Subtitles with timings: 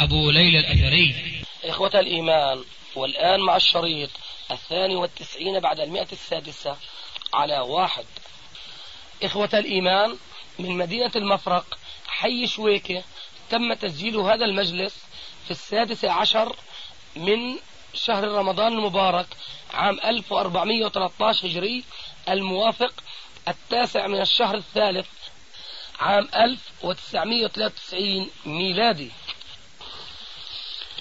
[0.00, 1.14] أبو ليلى الأثري.
[1.64, 2.64] إخوة الإيمان
[2.96, 4.10] والآن مع الشريط
[4.50, 6.76] الثاني والتسعين بعد المئة السادسة
[7.34, 8.04] على واحد.
[9.22, 10.16] إخوة الإيمان
[10.58, 11.78] من مدينة المفرق
[12.08, 13.02] حي شويكة
[13.50, 14.96] تم تسجيل هذا المجلس
[15.44, 16.56] في السادس عشر
[17.16, 17.56] من
[17.94, 19.26] شهر رمضان المبارك
[19.74, 21.84] عام 1413 هجري
[22.28, 22.92] الموافق
[23.48, 25.06] التاسع من الشهر الثالث
[26.00, 29.10] عام 1993 ميلادي.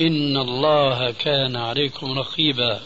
[0.00, 2.80] إن الله كان عليكم رقيبا.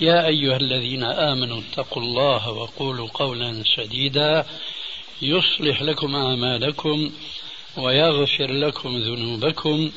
[0.00, 4.46] يا أيها الذين آمنوا اتقوا الله وقولوا قولا سديدا.
[5.22, 7.12] يصلح لكم أعمالكم
[7.76, 9.90] ويغفر لكم ذنوبكم.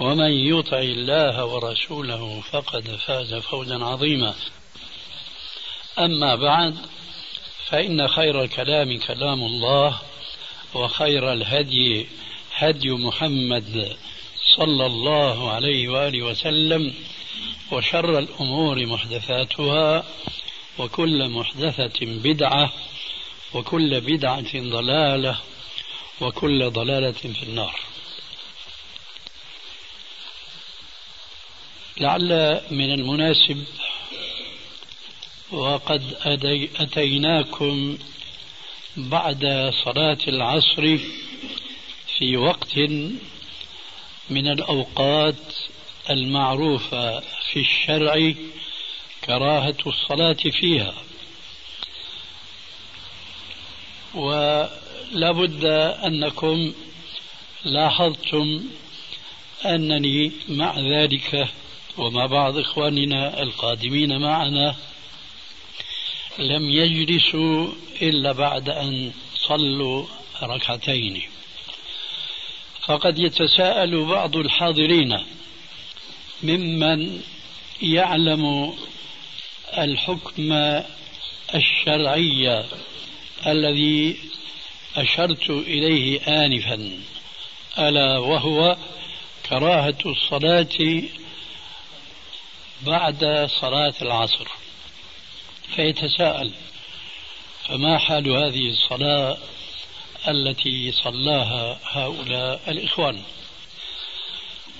[0.00, 4.34] ومن يطع الله ورسوله فقد فاز فوزا عظيما.
[5.98, 6.76] أما بعد
[7.66, 9.98] فإن خير الكلام كلام الله
[10.74, 12.06] وخير الهدي
[12.54, 13.96] هدي محمد
[14.60, 16.94] صلى الله عليه وآله وسلم
[17.72, 20.04] وشر الأمور محدثاتها
[20.78, 22.72] وكل محدثة بدعة
[23.54, 25.38] وكل بدعة ضلالة
[26.20, 27.80] وكل ضلالة في النار.
[32.00, 33.64] لعل من المناسب
[35.50, 36.02] وقد
[36.80, 37.98] أتيناكم
[38.96, 40.98] بعد صلاة العصر
[42.18, 42.78] في وقت
[44.30, 45.54] من الأوقات
[46.10, 48.34] المعروفة في الشرع
[49.24, 50.94] كراهة الصلاة فيها.
[54.14, 55.64] ولا بد
[56.04, 56.72] أنكم
[57.64, 58.64] لاحظتم
[59.66, 61.48] أنني مع ذلك
[61.98, 64.76] ومع بعض إخواننا القادمين معنا
[66.38, 67.68] لم يجلسوا
[68.02, 70.06] إلا بعد أن صلوا
[70.42, 71.29] ركعتين.
[72.90, 75.18] فقد يتساءل بعض الحاضرين
[76.42, 77.20] ممن
[77.82, 78.74] يعلم
[79.78, 80.52] الحكم
[81.54, 82.64] الشرعي
[83.46, 84.16] الذي
[84.96, 87.00] أشرت إليه آنفا
[87.78, 88.76] ألا وهو
[89.48, 91.02] كراهة الصلاة
[92.82, 94.48] بعد صلاة العصر.
[95.76, 96.52] فيتساءل
[97.68, 99.36] فما حال هذه الصلاة
[100.28, 103.20] التي صلاها هؤلاء الإخوان.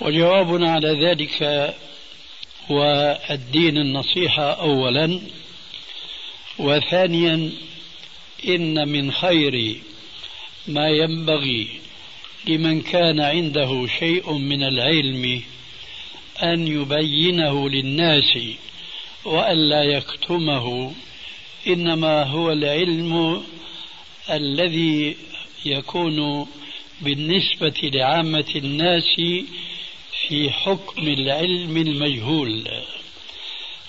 [0.00, 1.42] وجوابنا على ذلك
[2.70, 2.82] هو
[3.30, 5.20] الدين النصيحة أولا
[6.58, 7.52] وثانيا
[8.48, 9.76] إن من خير
[10.68, 11.68] ما ينبغي
[12.46, 15.42] لمن كان عنده شيء من العلم
[16.42, 18.38] أن يبينه للناس
[19.24, 20.93] وألا يكتمه
[21.66, 23.43] إنما هو العلم
[24.31, 25.16] الذي
[25.64, 26.46] يكون
[27.00, 29.16] بالنسبة لعامة الناس
[30.28, 32.68] في حكم العلم المجهول.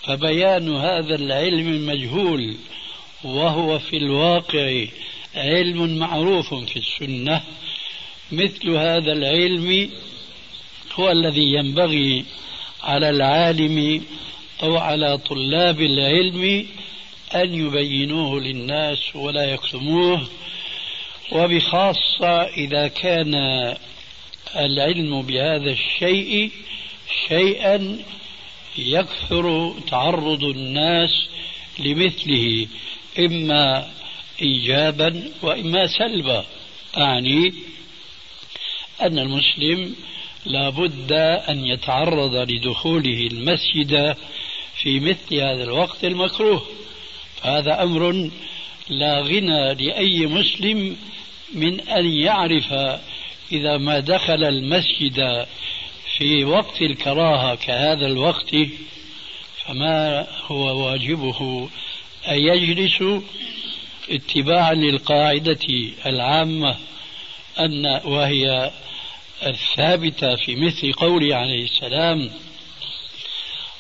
[0.04, 2.56] فبيان هذا العلم المجهول
[3.24, 4.86] وهو في الواقع
[5.36, 7.42] علم معروف في السنة
[8.32, 9.90] مثل هذا العلم
[10.94, 12.26] هو الذي ينبغي
[12.84, 14.04] على العالم
[14.64, 16.68] أو على طلاب العلم
[17.36, 20.28] أن يبينوه للناس ولا يكتموه
[21.32, 23.34] وبخاصة إذا كان
[24.56, 26.52] العلم بهذا الشيء
[27.28, 27.98] شيئا
[28.78, 31.28] يكثر تعرض الناس
[31.80, 32.68] لمثله
[33.20, 33.92] إما
[34.42, 36.46] إيجابا وإما سلبا.
[36.98, 37.54] أعني
[39.02, 39.96] أن المسلم
[40.46, 41.12] لا بد
[41.50, 44.16] أن يتعرض لدخوله المسجد
[44.76, 46.66] في مثل هذا الوقت المكروه.
[47.42, 48.30] هذا أمر
[48.90, 50.98] لا غنى لأي مسلم
[51.54, 52.74] من أن يعرف
[53.52, 55.46] إذا ما دخل المسجد
[56.18, 58.56] في وقت الكراهة كهذا الوقت
[59.66, 61.70] فما هو واجبه
[62.28, 63.04] أن يجلس
[64.10, 65.68] اتباعا للقاعدة
[66.06, 66.76] العامة
[67.60, 68.72] أن وهي
[69.46, 72.32] الثابتة في مثل قوله عليه السلام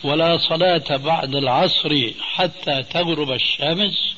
[0.03, 4.15] ولا صلاة بعد العصر حتى تغرب الشمس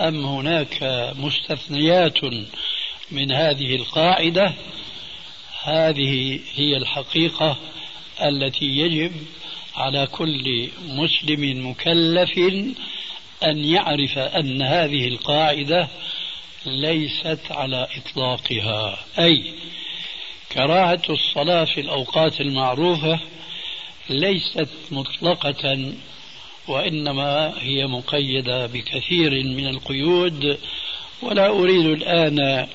[0.00, 2.18] أم هناك مستثنيات
[3.12, 4.54] من هذه القاعدة
[5.62, 7.56] هذه هي الحقيقة
[8.22, 9.12] التي يجب
[9.76, 12.38] على كل مسلم مكلف
[13.44, 15.88] أن يعرف أن هذه القاعدة
[16.66, 18.98] ليست على إطلاقها.
[19.18, 19.52] أي
[20.52, 23.20] كراهة الصلاة في الأوقات المعروفة
[24.10, 25.92] ليست مطلقة
[26.68, 30.58] وإنما هي مقيدة بكثير من القيود.
[31.22, 32.66] ولا أريد الآن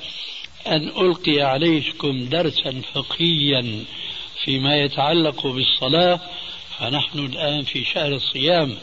[0.68, 3.86] أن ألقي عليكم درسا فقهيا
[4.44, 6.20] فيما يتعلق بالصلاة
[6.80, 8.78] فنحن الآن في شهر الصيام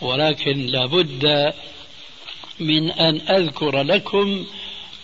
[0.00, 1.54] ولكن لابد
[2.60, 4.46] من أن أذكر لكم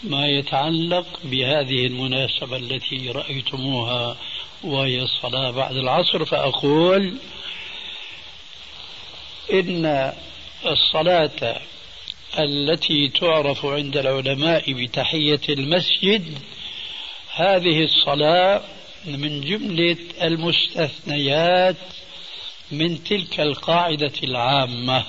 [0.03, 4.17] ما يتعلق بهذه المناسبة التي رأيتموها
[4.65, 6.25] وهي الصلاة بعد العصر.
[6.25, 7.15] فأقول
[9.53, 10.13] إن
[10.67, 11.61] الصلاة
[12.39, 16.39] التي تعرف عند العلماء بتحية المسجد.
[17.35, 18.63] هذه الصلاة
[19.05, 21.77] من جملة المستثنيات
[22.71, 25.05] من تلك القاعدة العامة.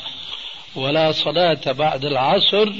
[0.76, 2.72] ولا صلاة بعد العصر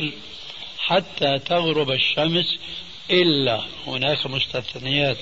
[0.80, 2.60] حتى تغرب الشمس
[3.12, 3.62] إلا.
[3.88, 5.18] هناك مستثنيات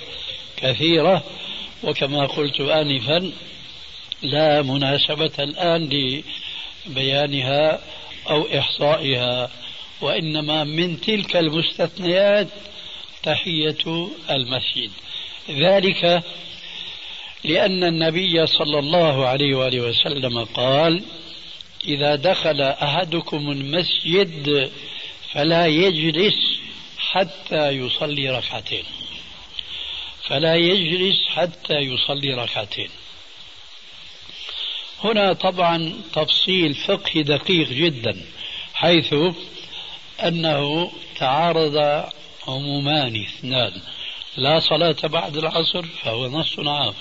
[0.57, 1.23] كثيرة.
[1.83, 3.31] وكما قلت آنفا
[4.21, 5.89] لا مناسبة الآن
[6.88, 7.79] لبيانها
[8.29, 9.51] أو إحصائها
[10.01, 12.47] وإنما من تلك المستثنيات
[13.23, 14.91] تحية المسجد.
[15.50, 16.23] ذلك
[17.44, 21.03] لأن النبي صلى الله عليه وآله وسلم قال
[21.88, 24.71] إذا دخل أحدكم المسجد
[25.33, 26.59] فلا يجلس
[26.97, 28.83] حتى يصلي ركعتين.
[30.27, 32.89] فلا يجلس حتى يصلي ركعتين.
[35.03, 38.21] هنا طبعا تفصيل فقهي دقيق جدا
[38.74, 39.15] حيث
[40.24, 42.06] أنه تعارض
[42.48, 43.71] عمومان اثنان
[44.38, 46.94] لا صلاة بعد العصر فهو نص عام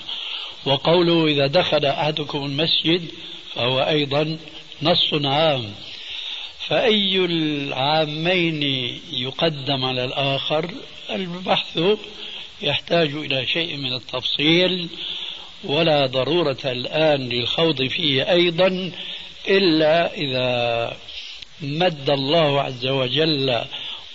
[0.65, 3.11] وقوله إذا دخل أحدكم المسجد
[3.55, 4.37] فهو أيضا
[4.81, 5.73] نص عام.
[6.67, 8.63] فأي العامين
[9.11, 10.71] يقدم على الآخر؟
[11.09, 11.79] البحث
[12.61, 14.89] يحتاج إلى شيء من التفصيل.
[15.63, 18.91] ولا ضرورة الآن للخوض فيه أيضا
[19.47, 20.97] إلا إذا
[21.61, 23.61] مد الله عز وجل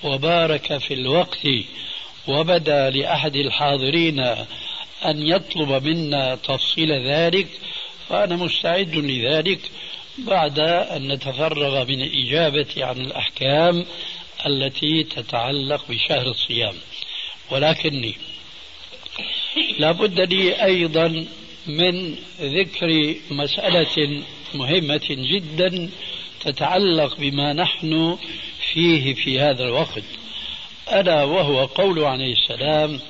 [0.04, 1.48] وبارك في الوقت
[2.28, 4.20] وبدا لأحد الحاضرين
[5.04, 7.46] أن يطلب منا تفصيل ذلك
[8.08, 9.60] فأنا مستعد لذلك
[10.18, 13.86] بعد أن نتفرغ من الإجابة عن الأحكام
[14.46, 16.74] التي تتعلق بشهر الصيام.
[17.50, 18.14] ولكني
[19.78, 21.26] لابد لي أيضا
[21.68, 24.22] من ذكر مسألة
[24.54, 25.90] مهمة جدا
[26.40, 28.18] تتعلق بما نحن
[28.72, 30.04] فيه في هذا الوقت.
[30.92, 33.00] ألا وهو قول عليه السلام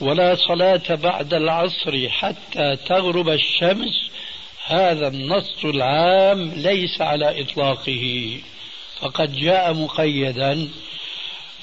[0.00, 4.10] ولا صلاة بعد العصر حتى تغرب الشمس.
[4.66, 8.36] هذا النص العام ليس على إطلاقه.
[9.00, 10.68] فقد جاء مقيدا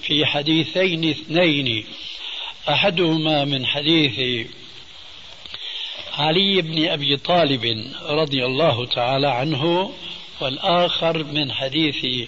[0.01, 1.85] في حديثين اثنين.
[2.69, 4.47] أحدهما من حديث
[6.17, 9.91] علي بن أبي طالب رضي الله تعالى عنه
[10.41, 12.27] والآخر من حديث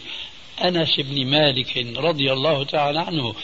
[0.63, 3.35] أنس بن مالك رضي الله تعالى عنه.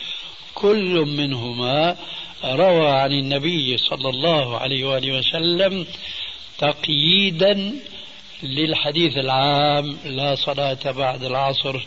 [0.55, 1.95] كل منهما
[2.43, 5.85] روى عن النبي صلى الله عليه وآله وسلم
[6.57, 7.73] تقييدا
[8.43, 11.85] للحديث العام لا صلاة بعد العصر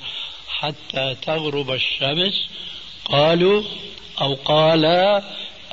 [0.49, 2.49] حتى تغرب الشمس.
[3.05, 3.63] قالوا
[4.21, 4.85] أو قال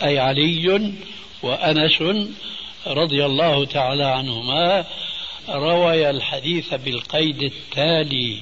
[0.04, 0.94] أي علي
[1.44, 2.02] وأنس
[2.88, 4.86] رضي الله تعالى عنهما
[5.50, 8.40] روي الحديث بالقيد التالي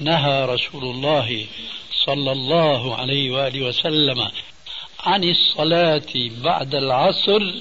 [0.00, 1.46] نهى رسول الله
[2.04, 4.28] صلى الله عليه وآله وسلم
[5.00, 7.52] عن الصلاة بعد العصر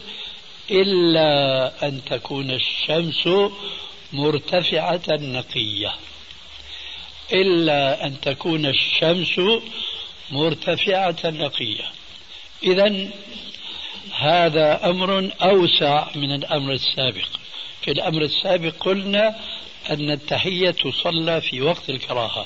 [0.71, 3.29] إلا أن تكون الشمس
[4.13, 5.95] مرتفعة نقية
[7.33, 9.41] إلا أن تكون الشمس
[10.31, 11.85] مرتفعة نقية.
[12.63, 13.07] إذا
[14.21, 17.27] هذا أمر أوسع من الأمر السابق.
[17.81, 19.35] في الأمر السابق قلنا
[19.89, 22.45] أن التحية تصلى في وقت الكراهة.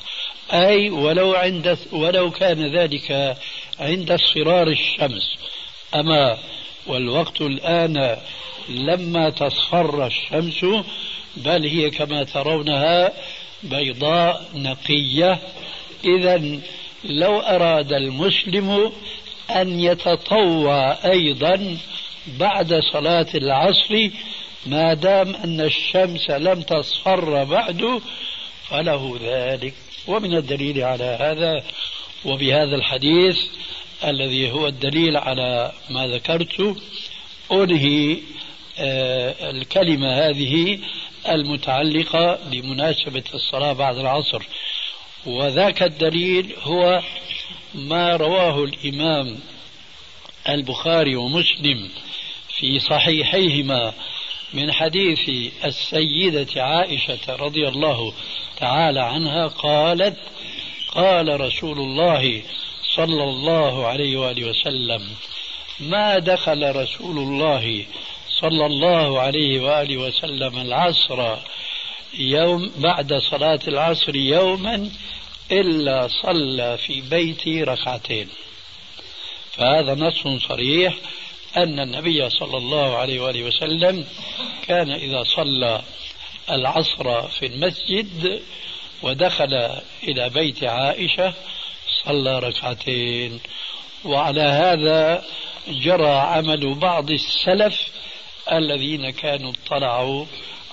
[0.53, 3.37] أي ولو عند ولو كان ذلك
[3.79, 5.35] عند اصفرار الشمس.
[5.95, 6.37] أما
[6.87, 8.17] والوقت الآن
[8.69, 10.65] لما تصفر الشمس
[11.37, 13.13] بل هي كما ترونها
[13.63, 15.39] بيضاء نقية.
[16.05, 16.59] إذا
[17.03, 18.91] لو أراد المسلم
[19.49, 21.77] أن يتطوع أيضا
[22.27, 24.09] بعد صلاة العصر
[24.65, 28.01] ما دام أن الشمس لم تصفر بعد
[28.69, 29.73] فله ذلك.
[30.07, 31.63] ومن الدليل على هذا
[32.25, 33.37] وبهذا الحديث
[34.03, 36.77] الذي هو الدليل على ما ذكرت
[37.51, 38.17] أنهي
[38.79, 40.79] آه، الكلمة هذه
[41.29, 44.43] المتعلقة بمناسبة الصلاة بعد العصر.
[45.25, 47.01] وذاك الدليل هو
[47.73, 49.39] ما رواه الإمام
[50.49, 51.89] البخاري ومسلم
[52.49, 53.93] في صحيحيهما
[54.53, 58.13] من حديث السيدة عائشة رضي الله
[58.57, 60.17] تعالى عنها قالت
[60.95, 62.41] قال رسول الله
[62.95, 65.09] صلى الله عليه وآله وسلم
[65.79, 67.85] ما دخل رسول الله
[68.29, 71.37] صلى الله عليه وآله وسلم العصر
[72.19, 74.89] يوم بعد صلاة العصر يوما
[75.51, 78.29] إلا صلى في بيتي ركعتين.
[79.51, 80.95] فهذا نص صريح
[81.57, 84.05] أن النبي صلى الله عليه وآله وسلم
[84.67, 85.81] كان إذا صلى
[86.51, 88.41] العصر في المسجد
[89.01, 89.53] ودخل
[90.03, 91.33] إلى بيت عائشة
[92.05, 93.39] صلى ركعتين.
[94.05, 95.25] وعلى هذا
[95.67, 97.87] جرى عمل بعض السلف
[98.51, 100.25] الذين كانوا اطلعوا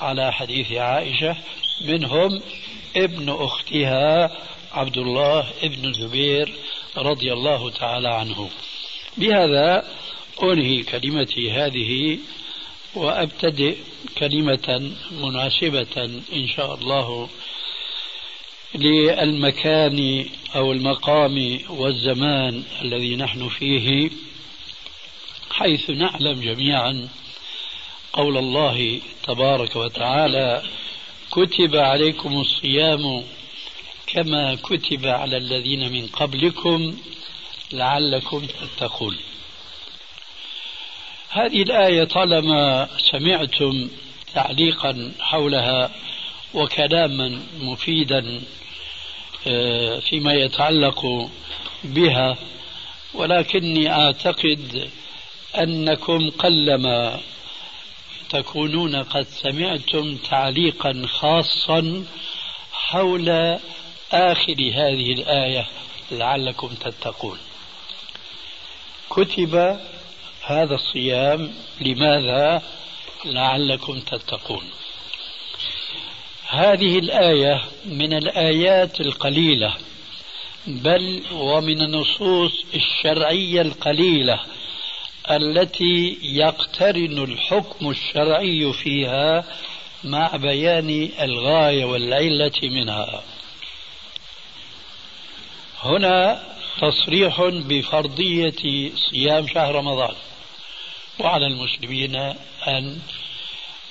[0.02, 1.36] على حديث عائشة
[1.84, 2.42] منهم
[2.96, 4.30] ابن أختها
[4.72, 6.54] عبد الله ابن الزبير
[6.96, 8.50] رضي الله تعالى عنه.
[9.16, 9.84] بهذا
[10.42, 12.18] أنهي كلمتي هذه
[12.94, 13.76] وأبتدئ
[14.18, 17.28] كلمة مناسبة إن شاء الله
[18.74, 24.10] للمكان أو المقام والزمان الذي نحن فيه
[25.50, 27.08] حيث نعلم جميعا
[28.12, 30.62] قول الله تبارك وتعالى
[31.30, 33.24] كتب عليكم الصيام
[34.06, 36.96] كما كتب على الذين من قبلكم
[37.72, 39.16] لعلكم تتقون.
[41.30, 43.88] هذه الآية طالما سمعتم
[44.34, 45.90] تعليقا حولها
[46.54, 48.42] وكلاما مفيدا
[49.46, 51.30] آه، فيما يتعلق
[51.84, 52.36] بها
[53.14, 54.90] ولكني أعتقد
[55.58, 57.20] أنكم قلما
[58.32, 62.04] تكونون قد سمعتم تعليقا خاصا
[62.72, 63.28] حول
[64.12, 65.66] آخر هذه الآية
[66.12, 67.38] لعلكم تتقون.
[69.10, 69.80] كتب
[70.42, 72.62] هذا الصيام لماذا؟
[73.24, 74.70] لعلكم تتقون.
[76.48, 79.74] هذه الآية من الآيات القليلة
[80.66, 84.40] بل ومن النصوص الشرعية القليلة
[85.36, 89.44] التي يقترن الحكم الشرعي فيها
[90.04, 93.22] مع بيان الغاية والعلة منها.
[95.82, 96.42] هنا
[96.80, 100.14] تصريح بفرضية صيام شهر رمضان.
[101.18, 102.16] وعلى المسلمين
[102.68, 102.98] أن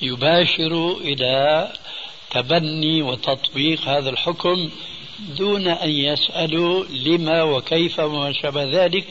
[0.02, 1.72] يباشروا إلى
[2.32, 4.70] تبني وتطبيق هذا الحكم
[5.20, 9.08] دون أن يسألوا لما وكيف وما شابه ذلك.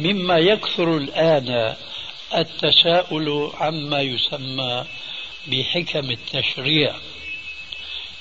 [0.00, 1.76] مما يكثر الآن
[2.36, 4.84] التساؤل عما يسمى
[5.46, 6.94] بحكم التشريع.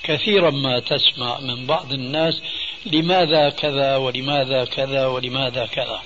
[0.03, 2.41] كثيرا ما تسمع من بعض الناس
[2.85, 6.01] لماذا كذا ولماذا كذا ولماذا كذا.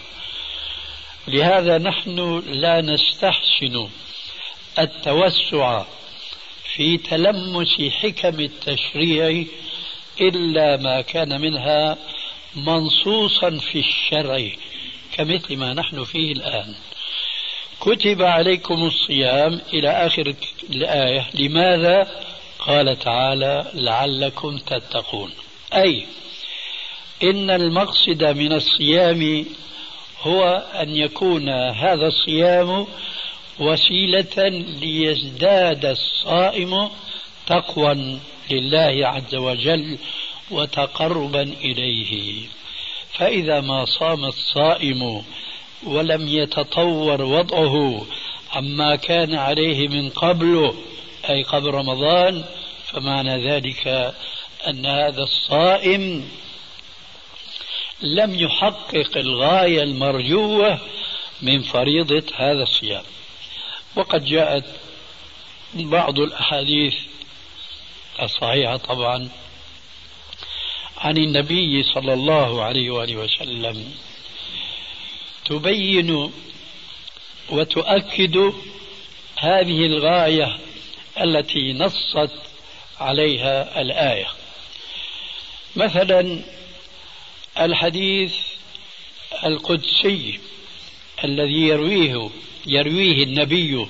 [1.27, 3.89] لهذا نحن لا نستحسن
[4.79, 5.83] التوسع
[6.75, 9.45] في تلمس حكم التشريع
[10.21, 11.97] إلا ما كان منها
[12.55, 14.49] منصوصا في الشرع.
[15.11, 16.75] كمثل ما نحن فيه الآن.
[17.79, 20.33] كتب عليكم الصيام إلى آخر
[20.69, 21.29] الآية.
[21.33, 22.23] لماذا؟
[22.59, 25.31] قال تعالى لعلكم تتقون.
[25.73, 26.05] أي
[27.23, 29.45] إن المقصد من الصيام
[30.21, 32.87] هو أن يكون هذا الصيام
[33.59, 34.47] وسيلة
[34.81, 36.89] ليزداد الصائم
[37.47, 38.19] تقوى
[38.51, 39.97] لله عز وجل
[40.51, 42.47] وتقربا إليه.
[43.13, 45.23] فإذا ما صام الصائم
[45.83, 48.05] ولم يتطور وضعه
[48.51, 50.73] عما كان عليه من قبل
[51.29, 52.43] أي قبل رمضان
[52.85, 54.13] فمعنى ذلك
[54.67, 56.29] أن هذا الصائم
[58.01, 60.79] لم يحقق الغاية المرجوة
[61.41, 63.03] من فريضة هذا الصيام.
[63.95, 64.65] وقد جاءت
[65.73, 66.95] بعض الأحاديث
[68.21, 69.29] الصحيحة طبعا
[71.01, 73.93] عن النبي صلى الله عليه وآله وسلم.
[75.45, 76.31] تبين
[77.49, 78.53] وتؤكد
[79.37, 80.57] هذه الغاية
[81.21, 82.31] التي نصت
[82.99, 84.27] عليها الآية.
[85.75, 86.41] مثلا
[87.59, 88.35] الحديث
[89.43, 90.39] القدسي
[91.23, 92.29] الذي يرويه
[92.67, 93.87] يرويه النبي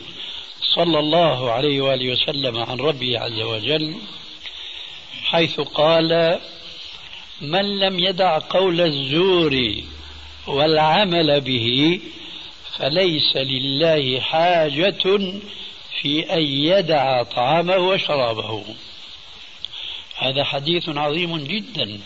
[0.75, 3.95] صلى الله عليه وآله وسلم عن ربه عز وجل
[5.23, 6.39] حيث قال
[7.41, 9.75] من لم يدع قول الزور
[10.47, 11.99] والعمل به
[12.77, 15.31] فليس لله حاجة
[16.01, 18.63] في أن يدع طعامه وشرابه.
[20.17, 21.99] هذا حديث عظيم جدا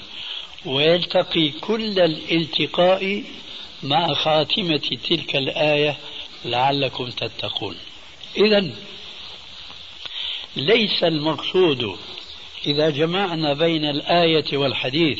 [0.66, 3.24] ويلتقي كل الالتقاء
[3.84, 5.98] مع خاتمة تلك الآية
[6.46, 7.76] لعلكم تتقون.
[8.38, 8.72] إذا
[10.56, 11.98] ليس المقصود
[12.68, 15.20] إذا جمعنا بين الآية والحديث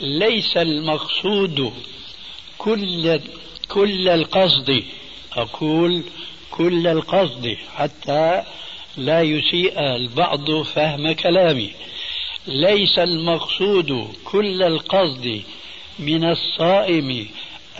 [0.00, 1.72] ليس المقصود
[2.58, 3.20] كل
[3.68, 4.82] كل القصد
[5.32, 6.02] أقول
[6.50, 8.42] كل القصد حتى
[8.96, 11.70] لا يسيء البعض فهم كلامي.
[12.46, 15.42] ليس المقصود كل القصد
[15.98, 17.28] من الصائم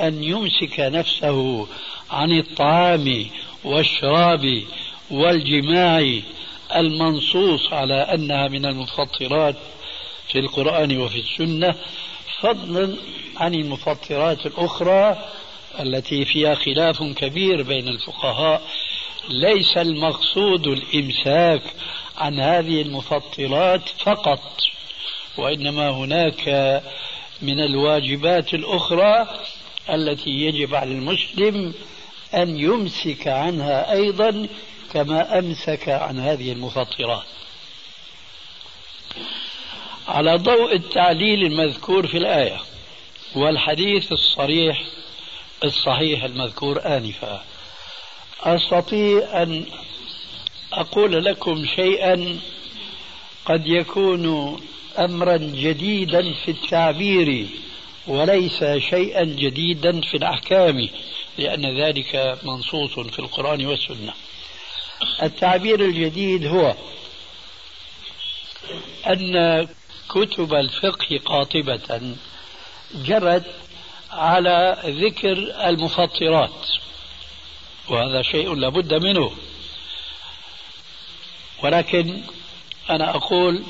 [0.01, 1.67] أن يمسك نفسه
[2.11, 3.27] عن الطعام
[3.65, 4.63] والشراب
[5.11, 6.21] والجماع
[6.77, 9.57] المنصوص على أنها من المفطرات
[10.33, 11.75] في القرآن وفي السنة
[12.41, 12.97] فضلا
[13.37, 15.29] عن المفطرات الأخرى
[15.81, 18.63] التي فيها خلاف كبير بين الفقهاء.
[19.29, 21.63] ليس المقصود الإمساك
[22.17, 24.61] عن هذه المفطرات فقط
[25.37, 26.49] وإنما هناك
[27.43, 29.27] من الواجبات الأخرى
[29.91, 31.75] التي يجب على المسلم
[32.35, 34.47] أن يمسك عنها أيضا
[34.93, 37.27] كما أمسك عن هذه المفطرات.
[40.09, 42.61] على ضوء التعليل المذكور في الآية
[43.35, 44.83] والحديث الصريح
[45.65, 47.45] الصحيح المذكور آنفا.
[48.43, 49.65] أستطيع أن
[50.73, 52.41] أقول لكم شيئا
[53.45, 54.57] قد يكون
[54.99, 57.47] أمرا جديدا في التعبير
[58.07, 60.89] وليس شيئا جديدا في الأحكام
[61.39, 64.13] لأن ذلك منصوص في القرآن والسنة.
[65.23, 66.75] التعبير الجديد هو
[69.07, 69.69] أن
[70.09, 72.15] كتب الفقه قاطبة
[72.95, 73.45] جرت
[74.11, 75.33] على ذكر
[75.69, 76.69] المفطرات
[77.89, 79.33] وهذا شيء لابد منه.
[81.63, 82.21] ولكن
[82.91, 83.63] أنا أقول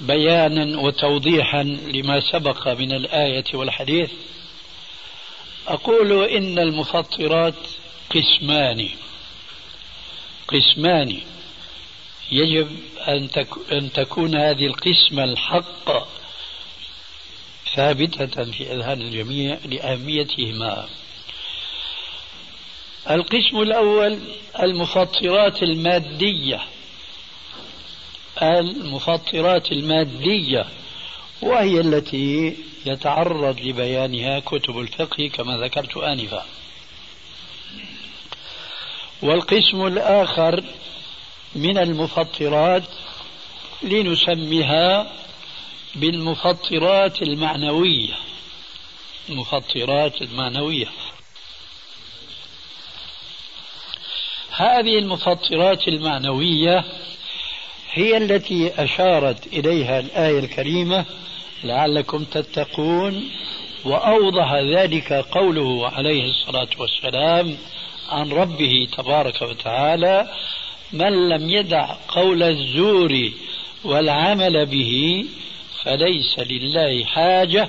[0.00, 4.10] بيانا وتوضيحا لما سبق من الآية والحديث
[5.68, 7.54] أقول إن المفطرات
[8.10, 8.88] قسمان.
[10.48, 11.20] قسمان.
[12.32, 12.68] يجب
[13.08, 13.28] أن,
[13.72, 16.08] أن تكون هذه القسمة الحق
[17.74, 20.88] ثابتة في أذهان الجميع لأهميتهما.
[23.10, 24.18] القسم الأول
[24.62, 26.60] المفطرات المادية.
[28.42, 30.66] المفطرات المادية
[31.42, 32.56] وهي التي
[32.86, 36.46] يتعرض لبيانها كتب الفقه كما ذكرت آنفا.
[39.22, 40.64] والقسم الآخر
[41.54, 42.82] من المفطرات
[43.82, 45.12] لنسميها
[45.94, 48.14] بالمفطرات المعنوية.
[49.28, 50.86] المفطرات المعنوية.
[54.50, 56.84] هذه المفطرات المعنوية
[57.92, 61.04] هي التي أشارت إليها الآية الكريمة
[61.64, 63.30] لعلكم تتقون
[63.84, 67.56] وأوضح ذلك قوله عليه الصلاة والسلام
[68.08, 70.28] عن ربه تبارك وتعالى
[70.92, 73.30] من لم يدع قول الزور
[73.84, 75.24] والعمل به
[75.82, 77.68] فليس لله حاجة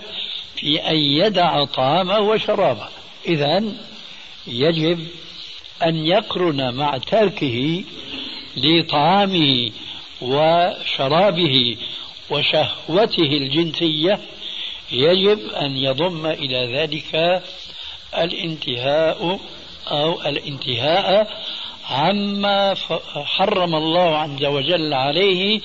[0.55, 2.87] في أن يدع طعامه وشرابه.
[3.27, 3.63] إذا
[4.47, 5.07] يجب
[5.83, 7.83] أن يقرن مع تركه
[8.57, 9.71] لطعامه
[10.21, 11.77] وشرابه
[12.29, 14.19] وشهوته الجنسية.
[14.91, 17.43] يجب أن يضم إلى ذلك
[18.17, 19.39] الانتهاء
[19.91, 21.27] أو الانتهاء
[21.89, 22.75] عما
[23.25, 25.61] حرم الله عز وجل عليه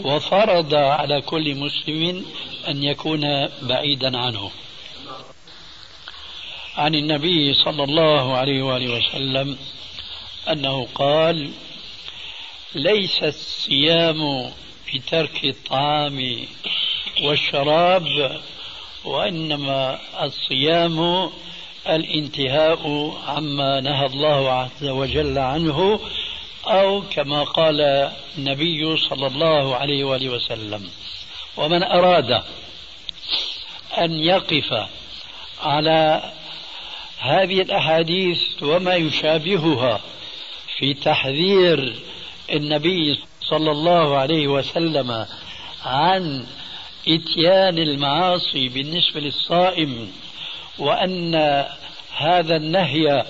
[0.00, 2.26] وفرض على كل مسلم
[2.68, 4.50] أن يكون بعيدا عنه.
[6.76, 9.58] عن النبي صلى الله عليه وآله وسلم
[10.48, 11.50] أنه قال
[12.74, 14.50] ليس الصيام
[14.94, 16.46] بترك الطعام
[17.22, 18.40] والشراب
[19.04, 21.30] وإنما الصيام
[21.88, 26.00] الانتهاء عما نهى الله عز وجل عنه
[26.66, 27.80] أو كما قال
[28.38, 30.90] النبي صلى الله عليه وآله وسلم.
[31.56, 32.42] ومن أراد
[33.98, 34.88] أن يقف
[35.62, 36.32] على
[37.18, 40.00] هذه الأحاديث وما يشابهها
[40.78, 41.94] في تحذير
[42.52, 45.26] النبي صلى الله عليه وسلم
[45.84, 46.46] عن
[47.08, 50.12] إتيان المعاصي بالنسبة للصائم
[50.80, 51.34] وأن
[52.16, 53.24] هذا النهي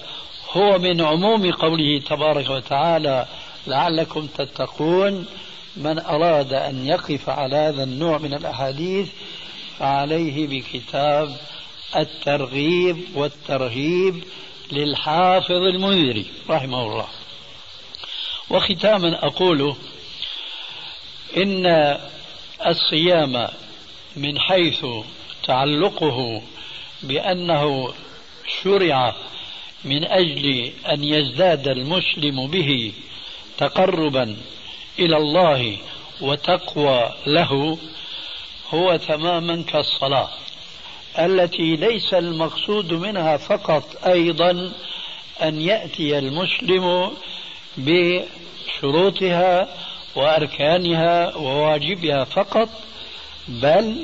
[0.52, 3.26] هو من عموم قوله تبارك وتعالى
[3.66, 5.26] لعلكم تتقون
[5.76, 9.08] من أراد أن يقف على هذا النوع من الأحاديث
[9.78, 11.36] فعليه بكتاب
[11.96, 14.24] الترغيب والترهيب
[14.72, 17.06] للحافظ المنذري رحمه الله.
[18.50, 19.76] وختاما أقول
[21.36, 21.96] إن
[22.66, 23.48] الصيام
[24.16, 24.86] من حيث
[25.46, 26.42] تعلقه
[27.02, 27.94] بأنه
[28.62, 29.14] شرع
[29.84, 32.92] من أجل أن يزداد المسلم به
[33.58, 34.36] تقربا
[34.98, 35.76] إلى الله
[36.20, 37.78] وتقوى له
[38.74, 40.28] هو تماما كالصلاة
[41.18, 44.72] التي ليس المقصود منها فقط أيضا
[45.42, 47.10] أن يأتي المسلم
[47.76, 49.68] بشروطها
[50.14, 52.68] وأركانها وواجبها فقط
[53.48, 53.96] بل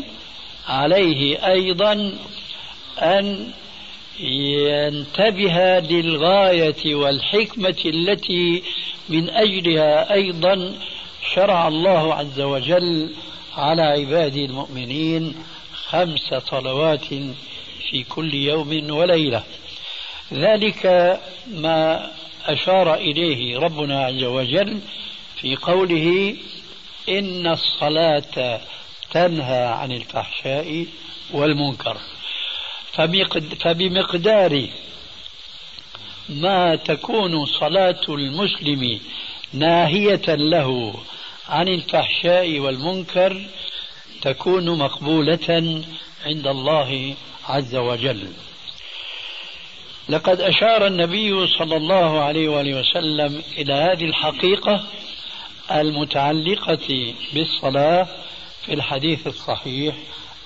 [0.69, 2.19] عليه أيضا
[2.99, 3.51] أن
[4.21, 8.63] ينتبه للغاية والحكمة التي
[9.09, 10.75] من أجلها أيضا
[11.35, 13.11] شرع الله عز وجل
[13.57, 15.35] على عباده المؤمنين
[15.89, 17.05] خمس صلوات
[17.91, 19.43] في كل يوم وليلة.
[20.33, 20.87] ذلك
[21.47, 22.11] ما
[22.47, 24.81] أشار إليه ربنا عز وجل
[25.41, 26.37] في قوله
[27.09, 28.61] إن الصلاة
[29.11, 30.87] تنهى عن الفحشاء
[31.33, 31.97] والمنكر.
[33.61, 34.69] فبمقدار
[36.29, 39.01] ما تكون صلاة المسلم
[39.53, 40.95] ناهية له
[41.49, 43.43] عن الفحشاء والمنكر
[44.23, 45.83] تكون مقبولة
[46.27, 47.15] عند الله
[47.49, 48.29] عز وجل.
[50.09, 54.85] لقد أشار النبي صلى الله عليه وآله وسلم إلى هذه الحقيقة
[55.71, 58.09] المتعلقة بالصلاة
[58.67, 59.95] في الحديث الصحيح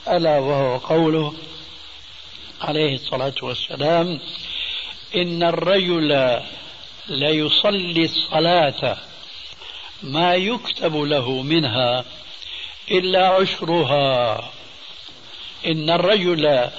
[0.09, 1.35] ألا وهو قوله
[2.61, 4.21] عليه الصلاة والسلام
[5.17, 6.41] إن الرجل
[7.09, 8.97] ليصلي الصلاة
[10.03, 12.05] ما يكتب له منها
[12.91, 14.51] إلا عشرها.
[15.67, 16.71] إن الرجل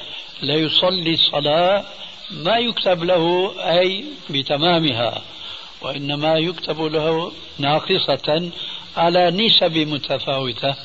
[0.41, 1.85] ليصلي الصلاة
[2.31, 5.21] ما يكتب له أي بتمامها
[5.81, 8.51] وإنما يكتب له ناقصة
[8.97, 10.75] على نسب متفاوتة.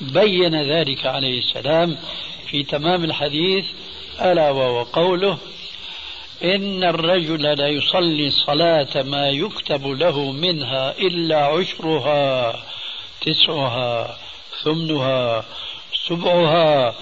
[0.00, 1.98] بين ذلك عليه السلام
[2.46, 3.64] في تمام الحديث
[4.20, 5.38] ألا وهو قوله
[6.44, 12.62] إن الرجل لا يصلي الصلاة ما يكتب له منها إلا عشرها
[13.20, 14.18] تسعها
[14.64, 15.44] ثمنها
[16.08, 16.94] سبعها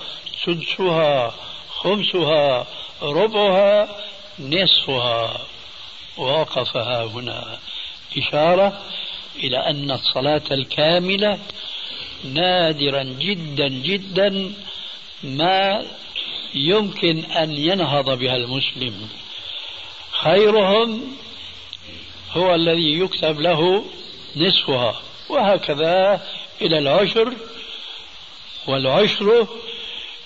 [0.44, 1.34] سدسها
[1.68, 2.66] خمسها
[3.02, 3.88] ربعها
[4.38, 5.40] نصفها.
[6.18, 7.58] ووقفها هنا
[8.18, 8.80] إشارة
[9.36, 11.38] إلى أن الصلاة الكاملة
[12.24, 14.52] نادرا جدا جدا
[15.24, 15.82] ما
[16.54, 19.08] يمكن أن ينهض بها المسلم.
[20.10, 21.16] خيرهم
[22.32, 23.84] هو الذي يكتب له
[24.36, 26.26] نصفها وهكذا
[26.62, 27.34] إلى العشر.
[28.66, 29.46] والعشر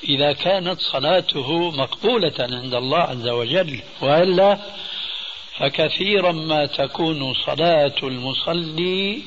[0.09, 4.59] إذا كانت صلاته مقبولة عند الله عز وجل وإلا
[5.59, 9.23] فكثيرا ما تكون صلاة المصلي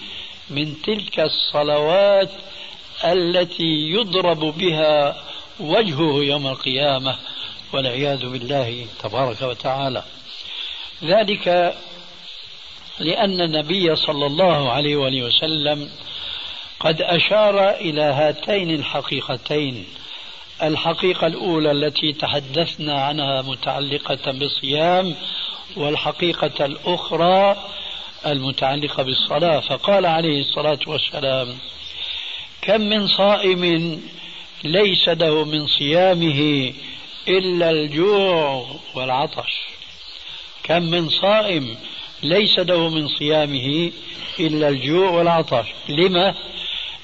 [0.50, 2.30] من تلك الصلوات
[3.04, 5.24] التي يضرب بها
[5.60, 7.16] وجهه يوم القيامة
[7.74, 10.04] والعياذ بالله تبارك وتعالى.
[11.04, 11.76] ذلك
[13.00, 15.90] لأن النبي صلى الله عليه وآله وسلم
[16.80, 19.86] قد أشار إلى هاتين الحقيقتين.
[20.64, 25.16] الحقيقة الأولى التي تحدثنا عنها متعلقة بالصيام
[25.76, 27.58] والحقيقة الأخرى
[28.26, 29.60] المتعلقة بالصلاة.
[29.60, 31.58] فقال عليه الصلاة والسلام
[32.62, 34.02] كم من صائم
[34.64, 36.74] ليس له من صيامه
[37.28, 38.66] إلا الجوع
[38.96, 39.54] والعطش.
[40.64, 41.78] كم من صائم
[42.24, 43.92] ليس له من صيامه
[44.40, 45.66] إلا الجوع والعطش.
[45.90, 46.36] لما؟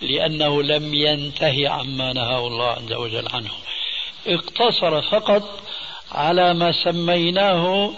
[0.02, 3.52] لأنه لم ينتهي عما نهاه الله عز وجل عنه.
[4.28, 5.60] اقتصر فقط
[6.12, 7.94] على ما سميناه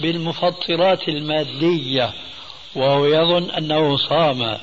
[0.00, 2.12] بالمفطرات المادية
[2.74, 4.58] وهو يظن أنه صام.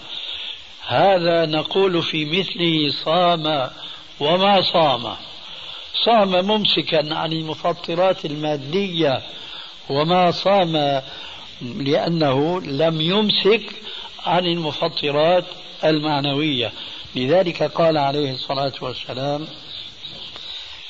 [0.88, 3.70] هذا نقول في مثله صام
[4.20, 5.16] وما صام.
[6.06, 9.22] صام ممسكا عن المفطرات المادية.
[9.90, 11.02] وما صام
[11.62, 13.64] لأنه لم يمسك
[14.26, 15.46] عن المفطرات
[15.84, 16.72] المعنوية.
[17.16, 19.48] لذلك قال عليه الصلاة والسلام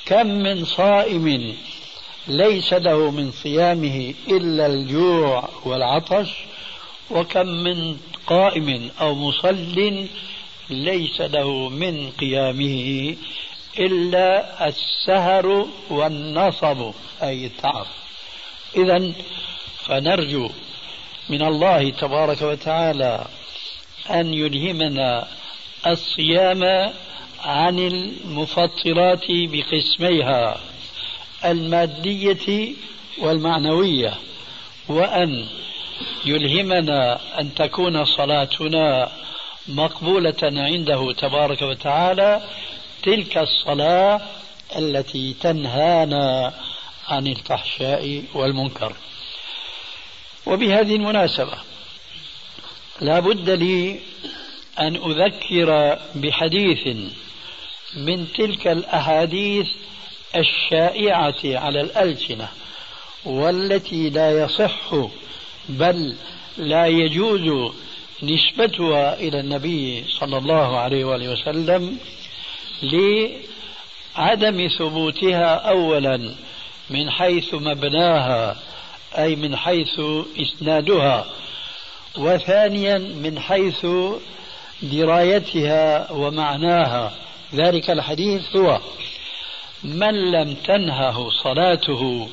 [0.05, 1.55] كم من صائم
[2.27, 6.29] ليس له من صيامه إلا الجوع والعطش
[7.11, 10.07] وكم من قائم أو مصل
[10.69, 13.15] ليس له من قيامه
[13.79, 16.91] إلا السهر والنصب
[17.23, 17.85] أي التعب.
[18.75, 19.13] إذا
[19.85, 20.49] فنرجو
[21.29, 23.25] من الله تبارك وتعالى
[24.09, 25.27] أن يلهمنا
[25.87, 26.93] الصيام
[27.43, 30.57] عن المفطرات بقسميها
[31.45, 32.73] المادية
[33.17, 34.13] والمعنوية
[34.89, 35.45] وأن
[36.25, 39.11] يلهمنا أن تكون صلاتنا
[39.67, 42.41] مقبولة عنده تبارك وتعالى
[43.03, 44.21] تلك الصلاة
[44.77, 46.53] التي تنهانا
[47.07, 48.93] عن الفحشاء والمنكر.
[50.45, 51.57] وبهذه المناسبة
[53.01, 53.99] لا بد لي
[54.79, 56.87] أن أذكر بحديث
[57.95, 59.67] من تلك الأحاديث
[60.35, 62.49] الشائعة على الألسنة
[63.25, 64.95] والتي لا يصح
[65.69, 66.15] بل
[66.57, 67.71] لا يجوز
[68.23, 71.97] نسبتها إلى النبي صلى الله عليه وآله وسلم
[72.83, 76.35] لعدم ثبوتها أولا
[76.89, 78.57] من حيث مبناها
[79.17, 80.01] أي من حيث
[80.41, 81.25] إسنادها
[82.17, 83.85] وثانيا من حيث
[84.81, 87.13] درايتها ومعناها.
[87.55, 88.79] ذلك الحديث هو
[89.83, 92.29] من لم تنهه صلاته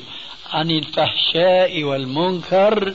[0.49, 2.93] عن الفحشاء والمنكر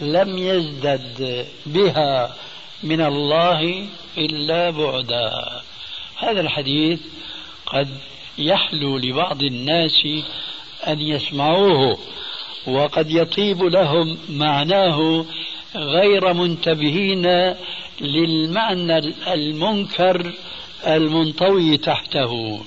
[0.00, 2.34] لم يزدد بها
[2.82, 3.86] من الله
[4.18, 5.30] إلا بعدا.
[6.18, 7.00] هذا الحديث
[7.66, 7.88] قد
[8.38, 10.06] يحلو لبعض الناس
[10.86, 11.98] أن يسمعوه
[12.66, 15.24] وقد يطيب لهم معناه
[15.76, 17.54] غير منتبهين
[18.00, 18.98] للمعنى
[19.32, 20.32] المنكر
[20.86, 22.60] المنطوي تحته.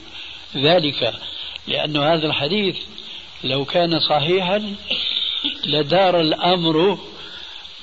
[0.56, 1.14] ذلك
[1.68, 2.78] لأن هذا الحديث
[3.44, 4.76] لو كان صحيحا
[5.66, 6.98] لدار الأمر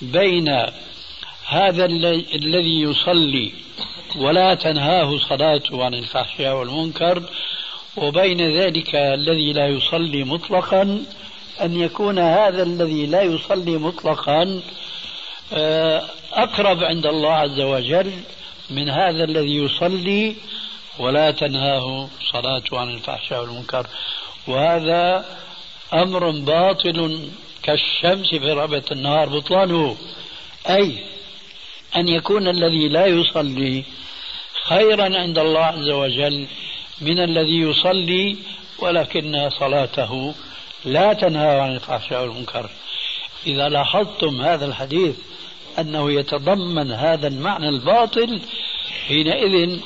[0.03, 0.49] بين
[1.47, 1.85] هذا
[2.35, 3.53] الذي يصلي
[4.17, 7.23] ولا تنهاه صلاته عن الفحشاء والمنكر
[7.97, 11.05] وبين ذلك الذي لا يصلي مطلقا
[11.61, 14.61] أن يكون هذا الذي لا يصلي مطلقا
[15.53, 16.03] آه،
[16.33, 18.13] أقرب عند الله عز وجل
[18.71, 20.37] من هذا الذي يصلي
[20.99, 23.87] ولا تنهاه صلاته عن الفحشاء والمنكر.
[24.49, 25.25] وهذا
[25.95, 27.29] أمر باطل
[27.65, 29.97] كالشمس في ربة النهار بطلانه.
[30.69, 30.99] أي
[31.97, 33.85] أن يكون الذي لا يصلي
[34.65, 36.47] خيرا عند الله عز وجل
[37.01, 38.37] من الذي يصلي
[38.79, 40.35] ولكن صلاته
[40.85, 42.71] لا تنهى عن الفحشاء والمنكر.
[43.47, 45.17] إذا لاحظتم هذا الحديث
[45.79, 48.41] أنه يتضمن هذا المعنى الباطل
[49.09, 49.81] حينئذ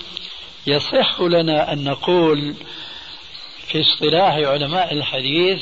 [0.67, 2.55] يصح لنا أن نقول
[3.67, 5.61] في اصطلاح علماء الحديث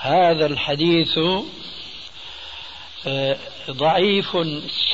[0.00, 1.18] هذا الحديث
[3.06, 3.36] آه،
[3.70, 4.36] ضعيف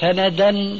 [0.00, 0.78] سندا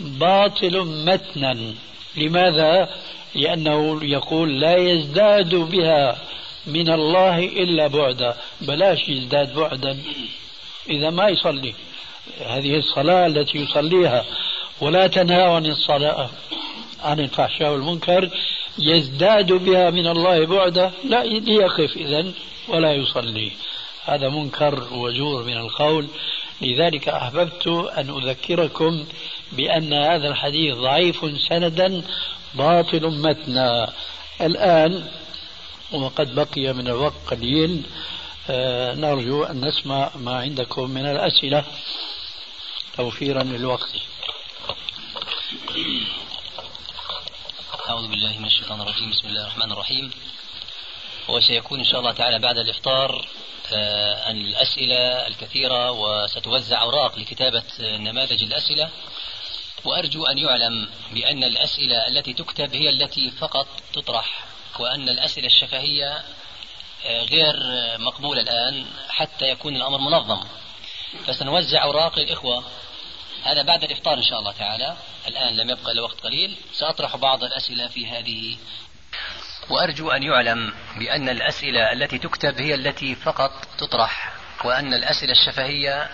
[0.00, 1.74] باطل متنا.
[2.16, 2.88] لماذا؟
[3.34, 6.18] لأنه يقول لا يزداد بها
[6.66, 8.36] من الله إلا بعدا.
[8.60, 9.98] بلاش يزداد بعدا.
[10.90, 11.74] إذا ما يصلي.
[12.46, 14.24] هذه الصلاة التي يصليها.
[14.80, 16.30] ولا تنهى عن الصلاة
[17.02, 18.30] عن الفحشاء والمنكر.
[18.78, 22.32] يزداد بها من الله بعدا لا ليقف إذا
[22.68, 23.52] ولا يصلي.
[24.04, 26.06] هذا منكر وجور من القول.
[26.62, 29.04] لذلك أحببت أن أذكركم
[29.52, 31.16] بأن هذا الحديث ضعيف
[31.48, 32.02] سندا
[32.54, 33.92] باطل متنا.
[34.40, 35.06] الآن
[35.92, 37.82] وقد بقي من الوقت قليل
[38.50, 41.64] آه، نرجو أن نسمع ما عندكم من الأسئلة.
[42.96, 43.90] توفيرا للوقت.
[47.92, 49.10] أعوذ بالله من الشيطان الرجيم.
[49.10, 50.10] بسم الله الرحمن الرحيم.
[51.28, 53.28] وسيكون إن شاء الله تعالى بعد الإفطار
[53.72, 58.90] آه، الأسئلة الكثيرة وستوزع أوراق لكتابة نماذج الأسئلة.
[59.84, 64.44] وأرجو أن يعلم بأن الأسئلة التي تكتب هي التي فقط تطرح
[64.78, 66.24] وأن الأسئلة الشفهية
[67.06, 67.56] آه، غير
[67.98, 70.44] مقبولة الآن حتى يكون الأمر منظم.
[71.26, 72.64] فسنوزع أوراق للإخوة.
[73.44, 74.96] هذا بعد الإفطار إن شاء الله تعالى.
[75.28, 76.56] الآن لم يبقى إلا وقت قليل.
[76.72, 78.56] سأطرح بعض الأسئلة في هذه.
[79.70, 84.32] وأرجو أن يعلم بأن الأسئلة التي تكتب هي التي فقط تطرح
[84.64, 86.10] وأن الأسئلة الشفهية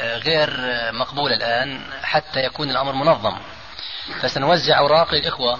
[0.00, 0.50] غير
[0.92, 3.38] مقبولة الآن حتى يكون الأمر منظم.
[4.20, 5.58] فسنوزع أوراق للإخوة.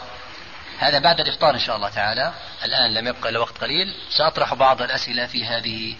[0.78, 2.34] هذا بعد الإفطار إن شاء الله تعالى.
[2.64, 3.94] الآن لم يبقى إلا وقت قليل.
[4.10, 5.96] سأطرح بعض الأسئلة في هذه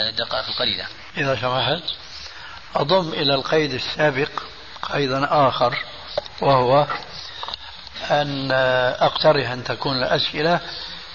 [0.00, 0.86] الدقائق القليلة.
[1.16, 1.82] إذا سمحت
[2.74, 4.30] أضم إلى القيد السابق
[4.82, 5.78] قيدا آخر
[6.40, 6.86] وهو
[8.10, 8.52] أن
[9.00, 10.60] أقترح أن تكون الأسئلة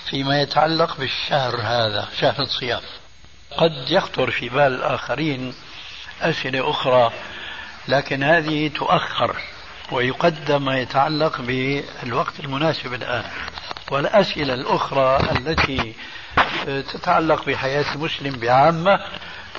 [0.09, 2.81] فيما يتعلق بالشهر هذا شهر الصيام.
[3.57, 5.53] قد يخطر في بال الآخرين
[6.21, 7.11] أسئلة أخرى
[7.87, 9.35] لكن هذه تؤخر
[9.91, 13.23] ويقدم ما يتعلق بالوقت المناسب الآن.
[13.91, 15.95] والأسئلة الأخرى التي
[16.65, 18.99] تتعلق بحياة المسلم بعامة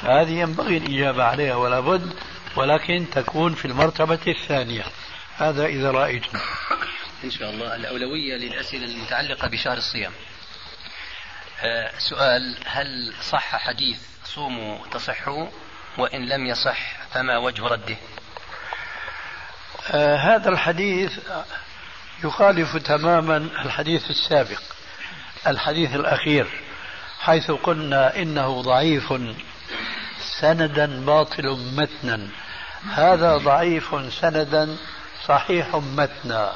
[0.02, 2.12] هذه ينبغي الإجابة عليها ولا بد
[2.56, 4.84] ولكن تكون في المرتبة الثانية.
[5.36, 6.38] هذا إذا رأيتم.
[7.24, 7.76] إن شاء الله.
[7.76, 10.12] الأولوية للأسئلة المتعلقة بشهر الصيام.
[11.60, 15.46] آه، سؤال هل صح حديث صوموا تصحوا
[15.98, 17.96] وإن لم يصح فما وجه رده
[19.90, 21.18] آه هذا الحديث
[22.24, 24.60] يخالف تماما الحديث السابق
[25.46, 26.46] الحديث الأخير
[27.20, 29.12] حيث قلنا إنه ضعيف.
[30.40, 32.28] سندا باطل متنا.
[32.90, 34.76] هذا ضعيف سندا
[35.26, 36.52] صحيح متنا.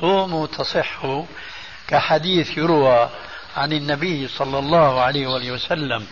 [0.00, 1.24] صوموا تصحوا
[1.88, 3.10] كحديث يروى
[3.56, 6.06] عن النبي صلى الله عليه وسلم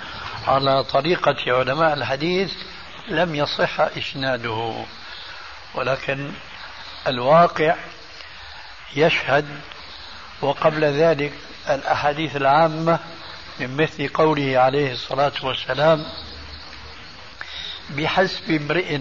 [0.46, 2.52] على طريقة علماء الحديث
[3.08, 4.84] لم يصح إسناده.
[5.74, 6.32] ولكن
[7.06, 7.74] الواقع
[8.96, 9.46] يشهد
[10.40, 11.32] وقبل ذلك
[11.70, 12.98] الأحاديث العامة
[13.60, 16.04] من مثل قوله عليه الصلاة والسلام
[17.90, 18.98] بحسب امرئ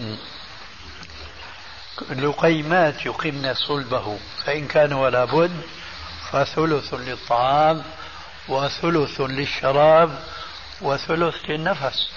[2.09, 5.61] لقيمات يقمن صلبه فإن كان ولا بد
[6.31, 7.83] فثلث للطعام
[8.47, 10.19] وثلث للشراب
[10.81, 12.09] وثلث للنفس.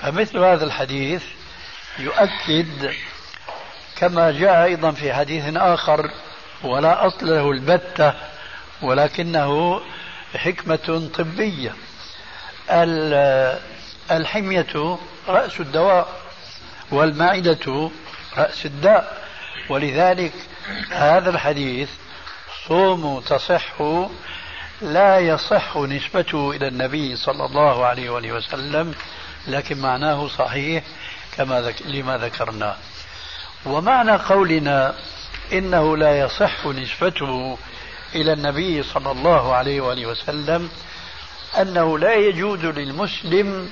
[0.00, 1.22] فمثل هذا الحديث
[1.98, 2.92] يؤكد
[3.96, 6.10] كما جاء أيضا في حديث آخر
[6.62, 8.12] ولا أصل له البتة
[8.82, 9.80] ولكنه
[10.36, 11.74] حكمة طبية.
[14.10, 16.08] الحمية رأس الدواء
[16.90, 17.90] والمعدة
[18.36, 19.24] رأس الداء.
[19.68, 20.32] ولذلك
[20.90, 21.88] هذا الحديث
[22.68, 24.08] صوموا تصحوا
[24.82, 28.94] لا يصح نسبته إلى النبي صلى الله عليه وآله وسلم
[29.46, 30.84] لكن معناه صحيح
[31.36, 31.82] كما ذك...
[31.86, 32.76] لما ذكرنا.
[33.66, 34.94] ومعنى قولنا
[35.52, 37.58] إنه لا يصح نسبته
[38.14, 40.68] إلى النبي صلى الله عليه وآله وسلم
[41.60, 43.68] أنه لا يجوز للمسلم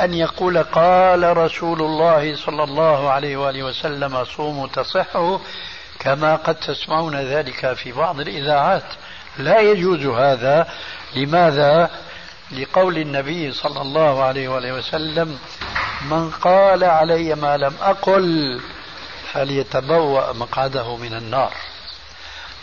[0.00, 5.38] أن يقول قال رسول الله صلى الله عليه وآله وسلم صوموا تصحوا
[5.98, 8.84] كما قد تسمعون ذلك في بعض الإذاعات.
[9.38, 10.68] لا يجوز هذا.
[11.16, 11.90] لماذا؟
[12.50, 15.38] لقول النبي صلى الله عليه وآله وسلم
[16.10, 18.60] من قال علي ما لم أقل
[19.32, 21.52] فليتبوأ مقعده من النار.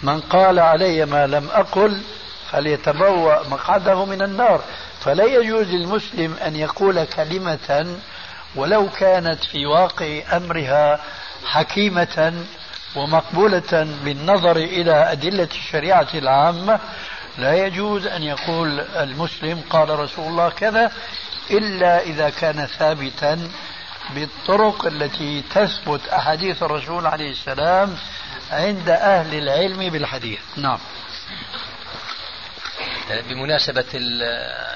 [0.06, 2.02] من قال علي ما لم أقل
[2.52, 4.62] فليتبوأ مقعده من النار.
[5.02, 7.98] فلا يجوز للمسلم أن يقول كلمة
[8.56, 11.00] ولو كانت في واقع أمرها
[11.46, 12.34] حكيمة
[12.96, 16.80] ومقبولة بالنظر إلى أدلة الشريعة العامة.
[17.38, 20.92] لا يجوز أن يقول المسلم قال رسول الله كذا
[21.52, 23.50] إلا إذا كان ثابتا
[24.16, 27.96] بالطرق التي تثبت أحاديث الرسول عليه السلام
[28.52, 30.40] عند أهل العلم بالحديث.
[30.58, 30.80] نعم.
[33.10, 33.86] بمناسبة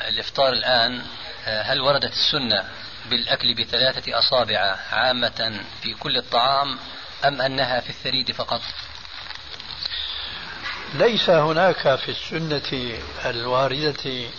[0.08, 1.02] الإفطار الآن
[1.46, 2.64] هل وردت السنة
[3.10, 6.80] بالأكل بثلاثة أصابع عامة في كل الطعام
[7.26, 8.62] أم أنها في الثريد فقط؟
[10.94, 14.30] ليس هناك في السنة الواردة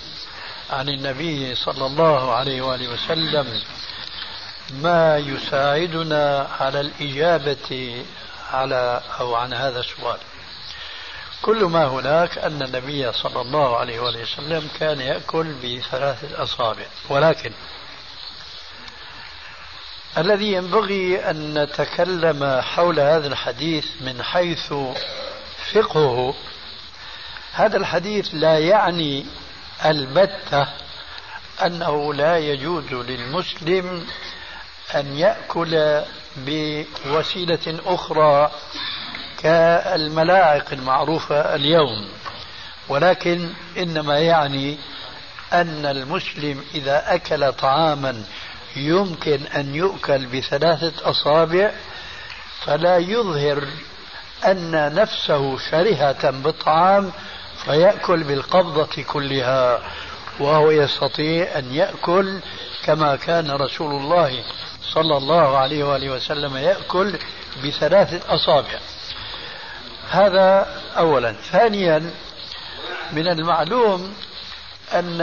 [0.70, 3.62] عن النبي صلى الله عليه وآله وسلم
[4.70, 8.04] ما يساعدنا على الإجابة
[8.54, 10.18] على أو عن هذا السؤال.
[11.42, 16.86] كل ما هناك أن النبي صلى الله عليه وسلم كان يأكل بثلاثة أصابع.
[17.08, 17.52] ولكن
[20.18, 24.72] الذي ينبغي أن نتكلم حول هذا الحديث من حيث
[25.72, 26.34] فقهه
[27.52, 29.26] هذا الحديث لا يعني
[29.84, 30.66] البتة
[31.66, 34.06] أنه لا يجوز للمسلم
[34.96, 36.02] أن يأكل
[36.36, 38.50] بوسيلة أخرى
[39.42, 42.08] كالملاعق المعروفة اليوم.
[42.88, 44.78] ولكن إنما يعني
[45.52, 48.22] أن المسلم إذا أكل طعاما
[48.76, 51.72] يمكن أن يؤكل بثلاثة أصابع
[52.64, 53.64] فلا يظهر
[54.44, 57.12] أن نفسه شرهة بالطعام
[57.64, 59.80] فيأكل بالقبضة كلها
[60.40, 62.40] وهو يستطيع أن يأكل
[62.84, 64.42] كما كان رسول الله
[64.82, 67.18] صلى الله عليه وآله وسلم يأكل
[67.64, 68.78] بثلاثة أصابع.
[70.10, 71.32] هذا أولا.
[71.32, 72.10] ثانيا
[73.12, 74.14] من المعلوم
[74.92, 75.20] أن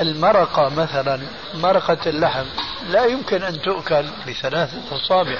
[0.00, 1.20] المرقة مثلا
[1.54, 2.44] مرقة اللحم
[2.88, 5.38] لا يمكن أن تؤكل بثلاثة أصابع.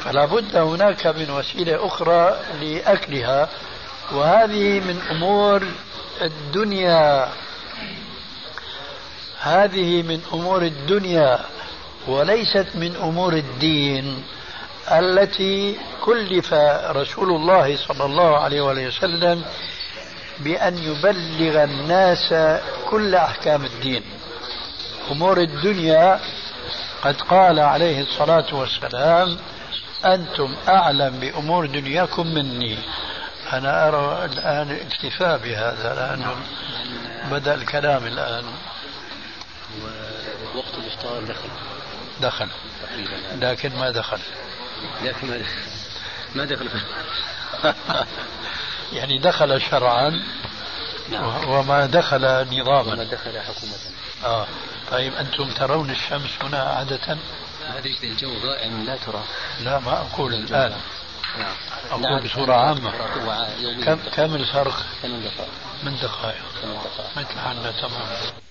[0.00, 3.48] فلا بد هناك من وسيلة أخرى لأكلها
[4.12, 5.66] وهذه من أمور
[6.22, 7.28] الدنيا.
[9.40, 11.55] هذه من أمور الدنيا.
[12.06, 14.24] وليست من أمور الدين
[14.92, 16.54] التي كلف
[16.90, 19.44] رسول الله صلى الله عليه وسلم
[20.38, 22.34] بأن يبلغ الناس
[22.90, 24.02] كل أحكام الدين.
[25.10, 26.20] أمور الدنيا
[27.02, 29.38] قد قال عليه الصلاة والسلام
[30.04, 32.78] أنتم أعلم بأمور دنياكم مني.
[33.52, 36.34] أنا أرى الآن اكتفاء بهذا لأنه
[37.30, 38.44] بدأ الكلام الآن.
[40.54, 41.48] وقت الإفطار دخل.
[42.20, 42.48] دخل.
[43.40, 44.18] لكن ما دخل.
[45.02, 45.46] لكن ما دخل.
[46.34, 46.68] ما دخل.
[48.98, 50.22] يعني دخل شرعا.
[51.46, 52.92] وما دخل نظاما.
[52.92, 53.74] وما دخل حكومة.
[54.24, 54.46] آه.
[54.90, 57.18] طيب أنتم ترون الشمس هنا عادة؟
[57.66, 59.24] هذا الجو غائم لا ترى.
[59.60, 60.74] لا ما أقول الآن.
[61.38, 61.54] نعم.
[61.90, 62.24] أقول نعم.
[62.24, 62.92] بصورة عامة.
[63.84, 65.50] كم كم الفرق؟ ثمان دقائق
[65.82, 66.42] من دقائق.
[66.62, 68.45] ثمان دقائق مثل حالنا تمام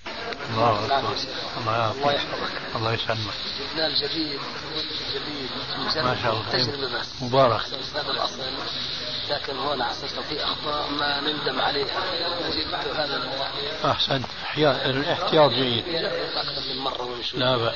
[0.50, 1.14] الله أكبر.
[1.60, 2.20] الله يعافيك
[2.76, 3.34] الله يسلمك.
[3.58, 4.40] جبنا الجديد
[5.08, 5.50] الجديد.
[6.04, 6.44] ما شاء الله.
[6.52, 7.60] تجربة بس مبارك.
[7.94, 8.42] هذا الأصل.
[9.30, 12.00] لكن هون حسيت في أخطاء ما نندم عليها.
[12.50, 13.30] جبت هذا
[13.84, 14.26] أحسنت.
[14.44, 15.84] احتياط الاحتياط جيد.
[15.88, 17.74] أكثر من مرة ونشوف لا بأس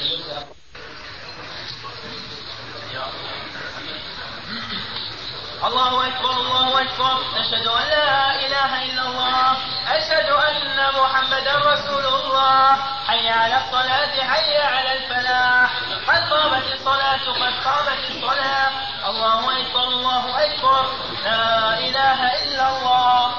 [5.64, 7.16] الله أكبر الله أكبر.
[7.40, 9.56] أشهد أن لا إله إلا الله.
[9.88, 12.76] أشهد أن محمدا رسول الله.
[13.06, 15.70] حي على الصلاة حي على الفلاح.
[16.08, 18.70] قد قامت الصلاة قد قامت الصلاة.
[19.10, 20.82] الله أكبر الله أكبر.
[21.24, 23.34] لا إله إلا الله.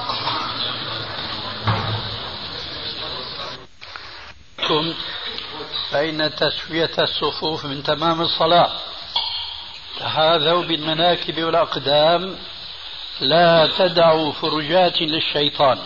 [5.90, 8.70] فإن تسوية الصفوف من تمام الصلاة.
[10.02, 12.36] تحاذوا بالمناكب والأقدام
[13.20, 15.78] لا تدعوا فرجات للشيطان.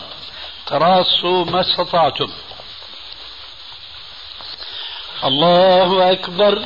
[0.67, 2.31] تراصوا ما استطعتم.
[5.23, 6.65] الله أكبر.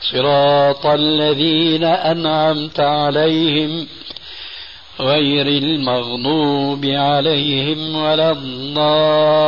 [0.00, 3.88] صراط الذين أنعمت عليهم
[5.00, 9.40] غير المغضوب عليهم ولا الضالين.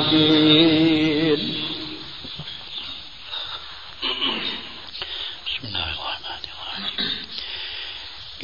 [0.00, 1.40] آمين.
[5.46, 7.10] بسم الله الرحمن الرحيم.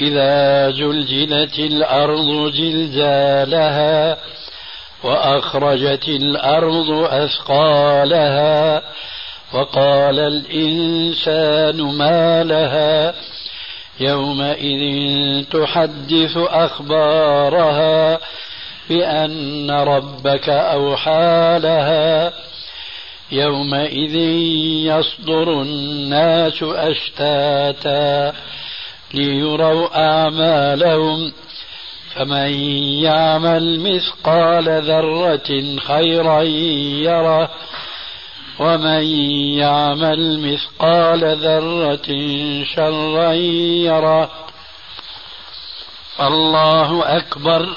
[0.01, 4.18] إذا زلزلت الأرض زلزالها
[5.03, 8.83] وأخرجت الأرض أثقالها
[9.53, 13.15] وقال الإنسان ما لها
[14.01, 18.19] يومئذ تحدث أخبارها
[18.89, 22.33] بأن ربك أوحى لها
[23.33, 24.15] يومئذ
[24.87, 28.33] يصدر الناس أشتاتا
[29.15, 31.33] ليروا أعمالهم
[32.17, 32.55] فمن
[33.03, 37.51] يعمل مثقال ذرة خيرا يره.
[38.59, 39.03] ومن
[39.59, 42.09] يعمل مثقال ذرة
[42.75, 44.31] شرا يره.
[46.21, 47.77] الله أكبر.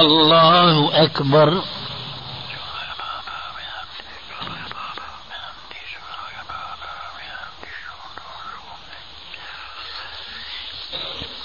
[0.00, 1.62] الله أكبر.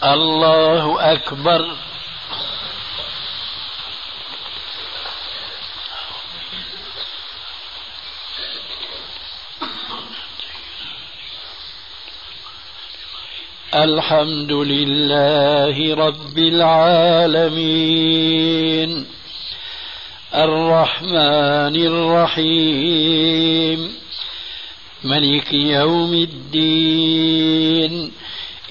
[0.04, 1.62] الله أكبر.
[13.76, 19.06] الحمد لله رب العالمين.
[20.36, 23.92] الرحمن الرحيم.
[25.04, 28.12] ملك يوم الدين.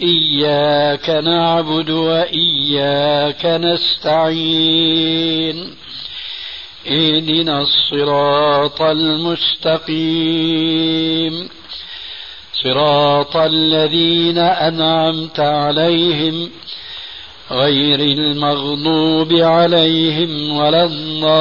[0.02, 5.74] إياك نعبد وإياك نستعين.
[6.90, 9.94] اهدنا الصراط المستقيم.
[12.64, 16.50] صراط الذين أنعمت عليهم
[17.50, 21.34] غير المغضوب عليهم ولا الضالين.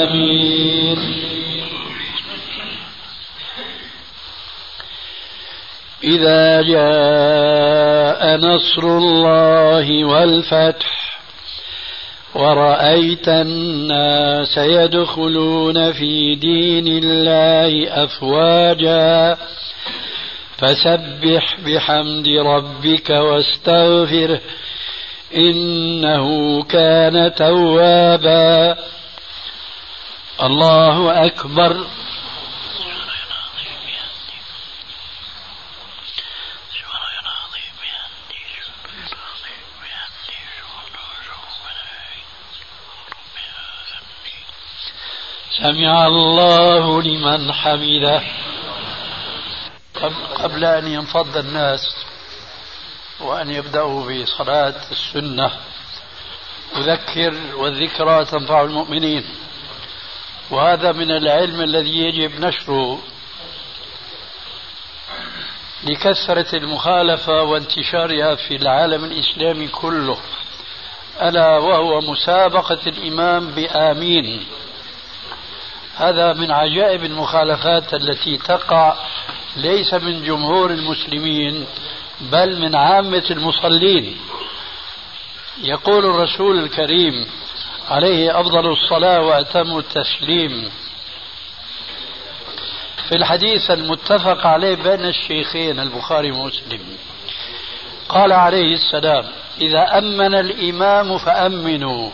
[0.00, 0.98] آمين.
[6.04, 10.95] إذا جاء نصر الله والفتح
[12.36, 19.36] ورأيت الناس يدخلون في دين الله أفواجا.
[20.58, 24.40] فسبح بحمد ربك واستغفره
[25.36, 28.76] إنه كان توابا.
[30.42, 31.76] الله أكبر.
[45.66, 48.22] سمع الله لمن حمده.
[50.34, 51.96] قبل أن ينفض الناس
[53.20, 55.50] وأن يبدأوا بصلاة السنة
[56.76, 59.24] أذكر والذكرى تنفع المؤمنين.
[60.50, 62.98] وهذا من العلم الذي يجب نشره
[65.84, 70.18] لكثرة المخالفة وانتشارها في العالم الإسلامي كله.
[71.22, 74.46] ألا وهو مسابقة الإمام بآمين.
[75.96, 78.96] هذا من عجائب المخالفات التي تقع
[79.56, 81.66] ليس من جمهور المسلمين
[82.20, 84.16] بل من عامة المصلين.
[85.62, 87.26] يقول الرسول الكريم
[87.88, 90.70] عليه أفضل الصلاة وأتم التسليم.
[93.08, 96.80] في الحديث المتفق عليه بين الشيخين البخاري ومسلم
[98.08, 99.24] قال عليه السلام
[99.60, 102.10] إذا أمن الإمام فأمنوا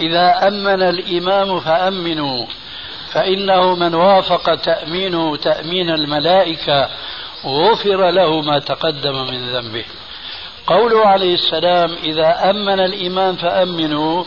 [0.00, 2.46] إذا أمن الإمام فأمنوا.
[3.12, 6.88] فإنه من وافق تأمينه تأمين الملائكة
[7.44, 9.84] غفر له ما تقدم من ذنبه.
[10.66, 14.24] قوله عليه السلام إذا أمن الإمام فأمنوا.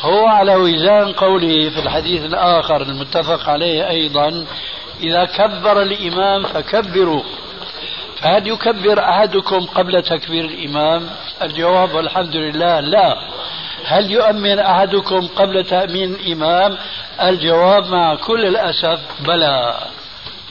[0.00, 4.46] هو على وزان قوله في الحديث الآخر المتفق عليه أيضا
[5.00, 7.22] إذا كبر الإمام فكبروا.
[8.20, 11.10] فهل يكبر أحدكم قبل تكبير الإمام
[11.42, 13.16] الجواب والحمد لله لا.
[13.84, 16.78] هل يؤمن أحدكم قبل تأمين الإمام؟
[17.22, 19.74] الجواب مع كل الأسف بلى.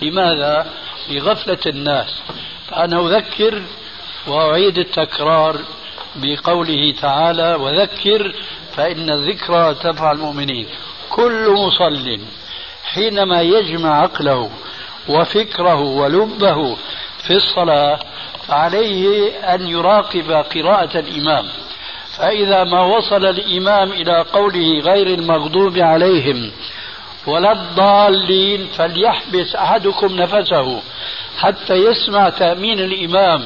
[0.02, 0.66] لماذا؟
[1.10, 2.22] لغفلة الناس.
[2.68, 3.62] فأنا أذكر
[4.28, 5.58] وأعيد التكرار
[6.16, 8.34] بقوله تعالى وذكر
[8.76, 10.68] فإن الذكرى تنفع المؤمنين.
[11.10, 12.20] كل مصل
[12.84, 14.50] حينما يجمع عقله
[15.10, 16.78] وفكره ولبه
[17.24, 18.00] في الصلاة
[18.48, 21.46] فعليه أن يراقب قراءة الإمام.
[22.18, 26.52] فإذا ما وصل الإمام إلى قوله غير المغضوب عليهم
[27.28, 30.82] ولا الضالين فليحبس أحدكم نفسه
[31.38, 33.44] حتى يسمع تأمين الإمام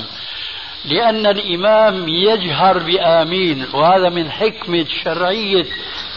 [0.85, 3.65] لأن الإمام يجهر بآمين.
[3.73, 5.65] وهذا من حكمة شرعية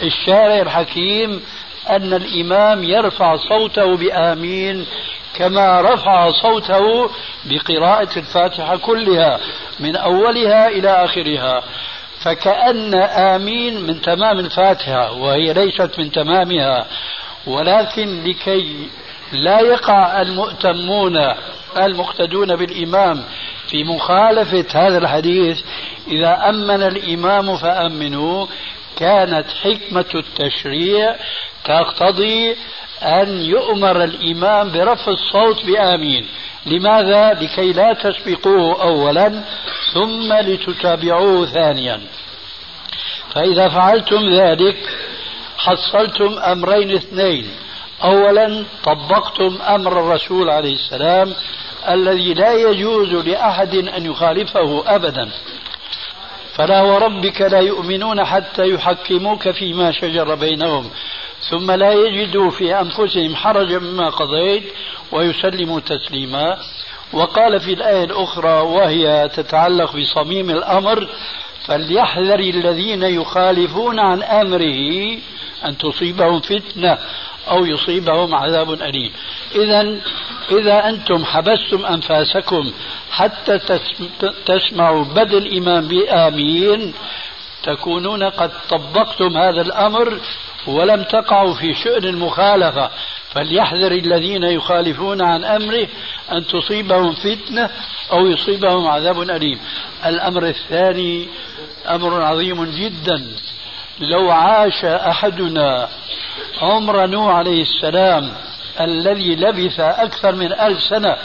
[0.03, 1.43] الشارع الحكيم
[1.91, 4.87] أن الإمام يرفع صوته بآمين
[5.35, 7.11] كما رفع صوته
[7.45, 9.41] بقراءة الفاتحة كلها
[9.81, 11.63] من أولها إلى آخرها.
[12.21, 16.87] فكأن آمين من تمام الفاتحة وهي ليست من تمامها.
[17.47, 18.89] ولكن لكي
[19.33, 21.16] لا يقع المؤتمون
[21.77, 23.25] المقتدون بالإمام
[23.69, 25.61] في مخالفة هذا الحديث
[26.09, 28.47] إذا أمن الإمام فأمنوا.
[28.97, 31.16] كانت حكمة التشريع
[31.64, 32.57] تقتضي
[33.03, 36.27] أن يؤمر الإمام برفع الصوت بآمين.
[36.67, 39.45] لماذا؟ لكي لا تسبقوه أولا
[39.95, 42.01] ثم لتتابعوه ثانيا.
[43.35, 44.77] فإذا فعلتم ذلك
[45.59, 47.51] حصلتم أمرين اثنين.
[48.05, 51.35] أولا طبقتم أمر الرسول عليه السلام
[51.89, 55.31] الذي لا يجوز لأحد أن يخالفه أبدا.
[56.55, 60.91] فلا وربك لا يؤمنون حتى يحكموك فيما شجر بينهم
[61.51, 64.63] ثم لا يجدوا في أنفسهم حرجا مما قضيت
[65.13, 66.59] ويسلموا تسليما.
[67.13, 71.09] وقال في الآية الأخرى وهي تتعلق بصميم الأمر
[71.67, 75.19] فليحذر الذين يخالفون عن أمره
[75.65, 76.99] أن تصيبهم فتنة
[77.51, 79.13] أو يصيبهم عذاب أليم.
[79.55, 80.01] إذا
[80.51, 82.73] إذا أنتم حبستم أنفاسكم
[83.11, 83.59] حتى
[84.47, 86.95] تسمعوا بدء الإمام بآمين
[87.63, 90.21] تكونون قد طبقتم هذا الأمر
[90.67, 92.91] ولم تقعوا في شؤن المخالفة.
[93.39, 95.89] فليحذر الذين يخالفون عن أمره
[96.32, 97.70] أن تصيبهم فتنة
[98.12, 99.61] أو يصيبهم عذاب أليم.
[100.07, 101.28] الأمر الثاني
[101.89, 103.26] أمر عظيم جدا.
[104.01, 105.89] لو عاش أحدنا
[106.62, 108.32] عمر نوح عليه السلام
[108.80, 111.16] الذي لبث أكثر من ألف سنة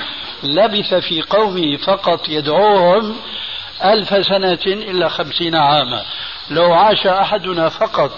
[0.43, 3.15] لبث في قومه فقط يدعوهم
[3.83, 6.03] ألف سنة إلا خمسين عاما.
[6.49, 8.11] لو عاش أحدنا فقط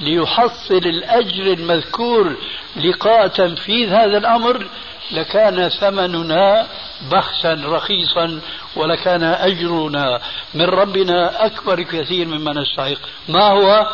[0.00, 2.36] ليحصل الأجر المذكور
[2.76, 4.66] لقاء تنفيذ هذا الأمر
[5.10, 6.66] لكان ثمننا
[7.10, 8.40] بخسا رخيصا
[8.76, 10.20] ولكان أجرنا
[10.54, 12.98] من ربنا أكبر كثير مما نستحق.
[13.28, 13.86] ما هو؟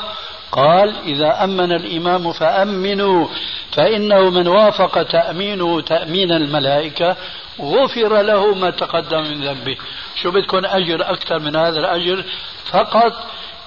[0.52, 3.28] قال إذا أمن الإمام فأمنوا
[3.72, 7.16] فإنه من وافق تأمينه تأمين الملائكة
[7.60, 9.76] غفر له ما تقدم من ذنبه.
[10.22, 12.24] شو بدكم أجر أكثر من هذا الأجر؟
[12.64, 13.12] فقط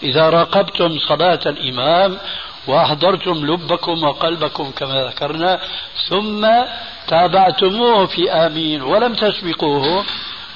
[0.03, 2.17] إذا راقبتم صلاة الإمام
[2.67, 5.59] وأحضرتم لبكم وقلبكم كما ذكرنا
[6.09, 6.47] ثم
[7.07, 10.05] تابعتموه في آمين ولم تسبقوه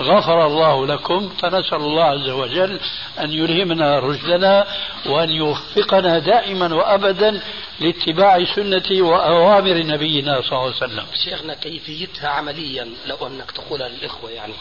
[0.02, 2.80] غفر الله لكم فنسأل الله عز وجل
[3.20, 4.68] أن يلهمنا رشدنا
[5.06, 7.42] وأن يوفقنا دائما وأبدا
[7.80, 11.06] لاتباع سنة وأوامر نبينا صلى الله عليه وسلم.
[11.24, 14.54] شيخنا كيفيتها عمليا؟ لو أنك تقولها للإخوة يعني.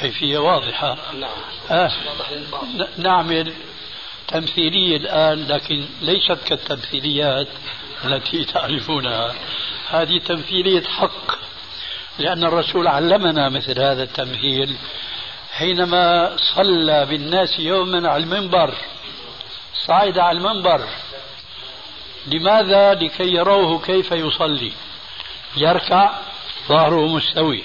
[0.00, 0.96] كيفية واضحة.
[1.12, 1.30] نعم.
[1.70, 1.90] آه
[2.98, 3.52] نعمل
[4.28, 7.48] تمثيلية الآن لكن ليست كالتمثيليات
[8.04, 9.34] التي تعرفونها.
[9.90, 11.38] هذه تمثيلية حق
[12.18, 14.76] لأن الرسول علمنا مثل هذا التمثيل
[15.52, 18.74] حينما صلى بالناس يوما على المنبر
[19.86, 20.88] صعد على المنبر.
[22.26, 24.72] لماذا؟ لكي يروه كيف يصلي.
[25.56, 26.18] يركع
[26.68, 27.64] ظهره مستوي.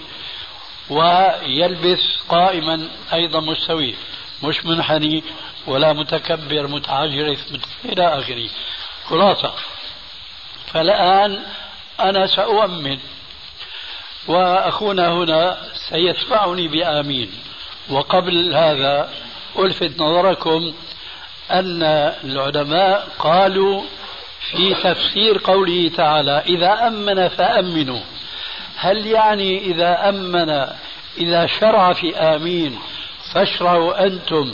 [0.90, 3.96] ويلبس قائما أيضا مستوي
[4.44, 5.24] مش منحني
[5.68, 7.40] ولا متكبر متعجرف
[7.86, 8.50] إلى آخره.
[9.06, 9.54] خلاصة.
[10.74, 11.40] فالآن
[12.00, 13.00] أنا سأؤمن
[14.28, 15.58] وأخونا هنا
[15.90, 17.32] سيتبعني بآمين.
[17.90, 19.14] وقبل هذا
[19.60, 20.74] ألفت نظركم
[21.52, 21.84] أن
[22.24, 23.84] العلماء قالوا
[24.52, 28.02] في تفسير قوله تعالى إذا أمن فأمنوا.
[28.78, 30.50] هل يعني إذا أمن
[31.18, 32.80] إذا شرع في آمين
[33.34, 34.54] فاشرعوا أنتم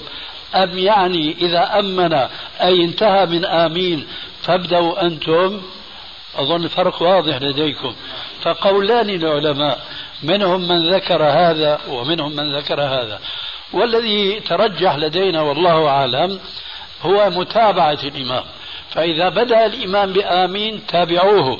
[0.55, 2.13] أم يعني إذا أمن
[2.61, 4.07] أي انتهى من آمين
[4.41, 5.61] فابدأوا أنتم؟
[6.36, 7.95] أظن الفرق واضح لديكم.
[8.41, 9.80] فقولان العلماء
[10.24, 13.19] منهم من ذكر هذا ومنهم من ذكر هذا.
[13.74, 16.39] والذي ترجح لدينا والله أعلم
[17.01, 18.43] هو متابعة الإمام.
[18.91, 21.59] فإذا بدأ الإمام بآمين تابعوه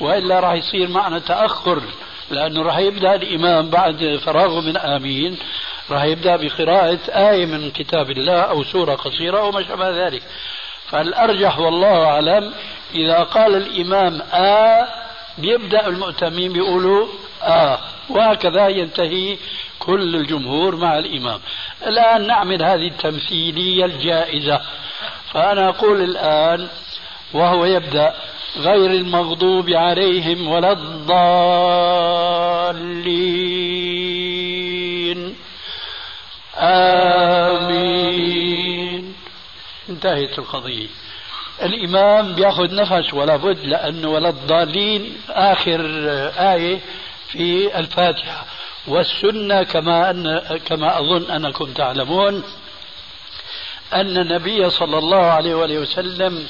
[0.00, 1.82] وإلا راح يصير معنا تأخر.
[2.30, 5.38] لأنه راح يبدأ الإمام بعد فراغه من آمين
[5.90, 10.22] راح يبدأ بقراءة آية من كتاب الله أو سورة قصيرة أو ما شابه ذلك.
[10.90, 12.54] فالأرجح والله أعلم
[12.94, 14.86] إذا قال الإمام آ
[15.38, 17.06] بيبدأ المؤتمين بيقولوا
[17.42, 17.78] آه
[18.10, 19.36] وهكذا ينتهي
[19.78, 21.40] كل الجمهور مع الإمام.
[21.86, 24.60] الآن نعمل هذه التمثيلية الجائزة.
[25.32, 26.68] فأنا أقول الآن
[27.32, 28.14] وهو يبدأ.
[28.56, 31.34] غير المغضوب عليهم ولا الضالين.
[37.76, 39.14] آمين.
[39.88, 40.86] انتهت القضية.
[41.62, 45.16] الإمام بياخذ نفس ولا بد لأنه ولا الضالين.
[45.30, 45.80] آخر
[46.38, 46.80] آية
[47.28, 48.44] في الفاتحة.
[48.86, 52.42] والسنة كما أن كما أظن أنكم تعلمون
[53.92, 56.46] أن النبي صلى الله عليه وآله وسلم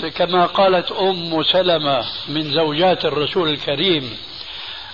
[0.00, 4.16] كما قالت أم سلمة من زوجات الرسول الكريم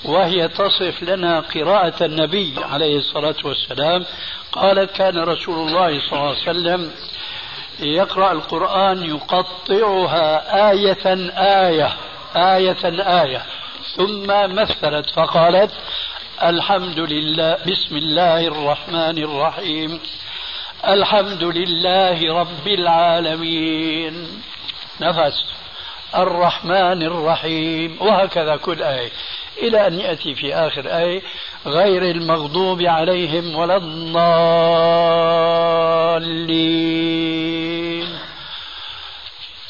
[0.04, 4.04] وهي تصف لنا قراءة النبي عليه الصلاة والسلام
[4.52, 6.90] قالت كان رسول الله صلى الله عليه وسلم
[7.80, 11.06] يقرأ القرآن يقطعها آية
[11.66, 11.96] آية
[12.36, 13.42] آية آية
[13.96, 15.70] ثم مثلت فقالت
[16.42, 20.00] الحمد لله بسم الله الرحمن الرحيم
[20.86, 24.42] الحمد لله رب العالمين.
[25.00, 25.44] نفس.
[26.16, 27.96] الرحمن الرحيم.
[28.00, 29.10] وهكذا كل آية.
[29.62, 31.22] إلى أن يأتي في آخر آية.
[31.66, 34.18] غير المغضوب عليهم ولا الضالين.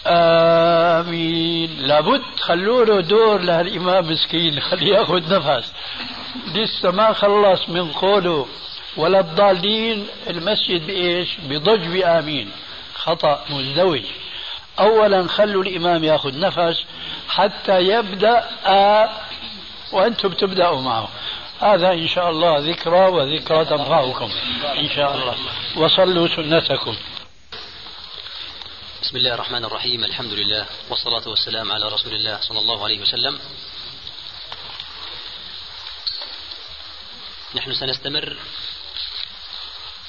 [0.07, 1.71] آمين.
[1.81, 4.61] لابد خلوا له دور لهالإمام مسكين.
[4.61, 5.73] خليه يأخذ نفس.
[6.55, 8.47] لسه ما خلص من قوله
[8.97, 10.07] ولا الضالين.
[10.31, 12.51] المسجد بإيش بضج بآمين
[12.95, 14.03] خطأ مزدوج.
[14.81, 16.85] أولا خلوا الإمام يأخذ نفس
[17.29, 19.09] حتى يبدأ آ
[19.93, 21.09] وأنتم تبدأوا معه.
[21.61, 24.31] هذا إن شاء الله ذكرى وذكرى تنفعكم
[24.65, 25.37] إن شاء الله.
[25.77, 26.97] وصلوا سنتكم.
[29.03, 33.39] بسم الله الرحمن الرحيم الحمد لله والصلاة والسلام على رسول الله صلى الله عليه وسلم.
[37.55, 38.37] نحن سنستمر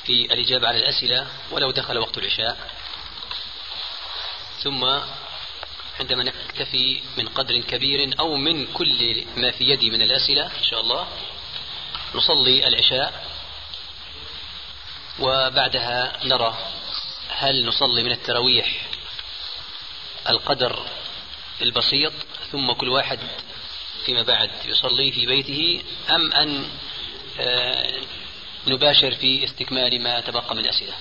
[0.04, 2.58] في الإجابة على الأسئلة ولو دخل وقت العشاء.
[4.64, 4.86] ثم
[6.00, 10.82] عندما نكتفي من قدر كبير أو من كل ما في يدي من الأسئلة إن شاء
[10.82, 11.08] الله
[12.16, 13.26] نصلي العشاء
[15.20, 16.58] وبعدها نرى
[17.30, 18.88] هل نصلي من التراويح
[20.30, 20.86] القدر
[21.62, 22.14] البسيط
[22.52, 23.20] ثم كل واحد
[24.06, 26.70] فيما بعد يصلي في بيته أم أن
[27.40, 28.00] آه،
[28.68, 30.94] نباشر في استكمال ما تبقى من أسئلة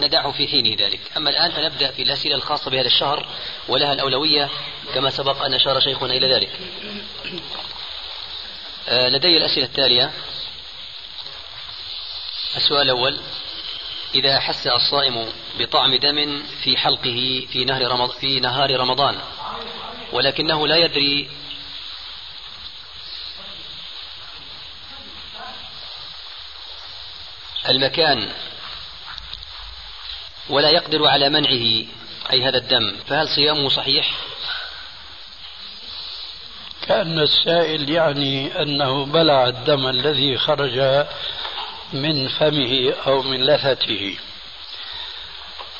[0.00, 1.00] ندعه في حين ذلك.
[1.16, 3.26] أما الآن فنبدأ في الأسئلة الخاصة بهذا الشهر
[3.68, 4.50] ولها الأولوية
[4.94, 6.50] كما سبق أن أشار شيخنا إلى ذلك.
[8.88, 10.12] آه، لدي الأسئلة التالية.
[12.56, 13.18] السؤال الأول
[14.14, 19.18] إذا أحس الصائم بطعم دم في حلقه في نهر رمضان, في نهار رمضان
[20.12, 21.30] ولكنه لا يدري
[27.68, 28.32] المكان
[30.48, 31.84] ولا يقدر على منعه
[32.32, 34.10] أي هذا الدم فهل صيامه صحيح؟
[36.82, 41.06] كأن السائل يعني أنه بلع الدم الذي خرج
[41.92, 44.16] من فمه أو من لثته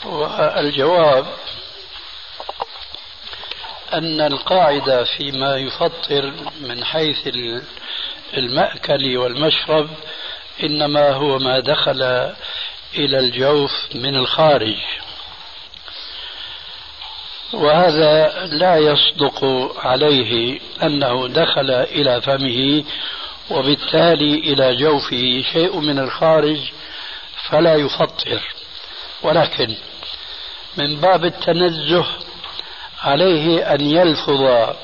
[0.05, 1.27] والجواب
[3.93, 7.29] أن القاعدة فيما يفطر من حيث
[8.37, 9.91] المأكل والمشرب
[10.63, 12.33] إنما هو ما دخل
[12.95, 14.77] إلى الجوف من الخارج.
[17.53, 19.45] وهذا لا يصدق
[19.79, 22.85] عليه أنه دخل إلى فمه
[23.51, 26.59] وبالتالي إلى جوفه شيء من الخارج
[27.51, 28.41] فلا يفطر.
[29.23, 29.75] ولكن
[30.77, 32.07] من باب التنزه
[33.03, 34.75] عليه أن يلفظ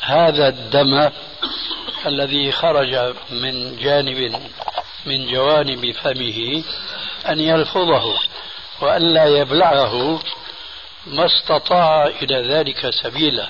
[0.00, 1.10] هذا الدم
[2.06, 4.40] الذي خرج من جانب
[5.06, 6.62] من جوانب فمه
[7.28, 8.18] أن يلفظه
[8.80, 10.20] وألا يبلعه
[11.06, 13.48] ما استطاع إلى ذلك سبيلا.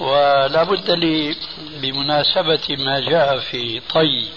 [0.00, 4.28] ولا بد لي بمناسبة ما جاء في طي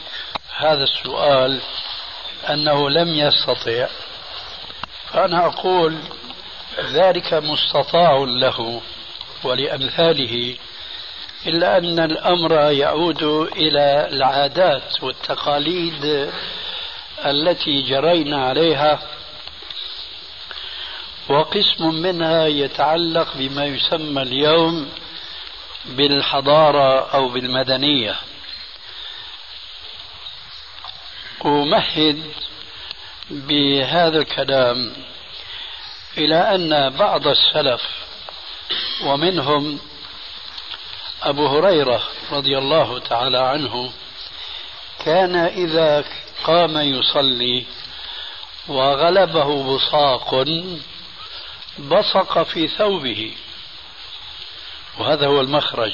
[0.58, 1.62] هذا السؤال
[2.50, 3.88] أنه لم يستطع
[5.14, 5.98] فأنا أقول
[6.80, 8.82] ذلك مستطاع له
[9.44, 10.56] ولأمثاله
[11.48, 13.24] إلا أن الأمر يعود
[13.58, 16.32] إلى العادات والتقاليد
[17.26, 19.00] التي جرينا عليها
[21.30, 24.90] وقسم منها يتعلق بما يسمى اليوم
[25.86, 28.16] بالحضارة أو بالمدنية.
[31.46, 32.34] أمهد
[33.30, 34.94] بهذا الكلام
[36.18, 37.82] إلى أن بعض السلف
[39.04, 39.80] ومنهم
[41.24, 42.02] أبو هريرة
[42.32, 43.92] رضي الله تعالى عنه
[45.06, 46.04] كان إذا
[46.44, 47.66] قام يصلي
[48.68, 50.46] وغلبه بصاق
[51.80, 53.34] بصق في ثوبه.
[55.00, 55.94] وهذا هو المخرج.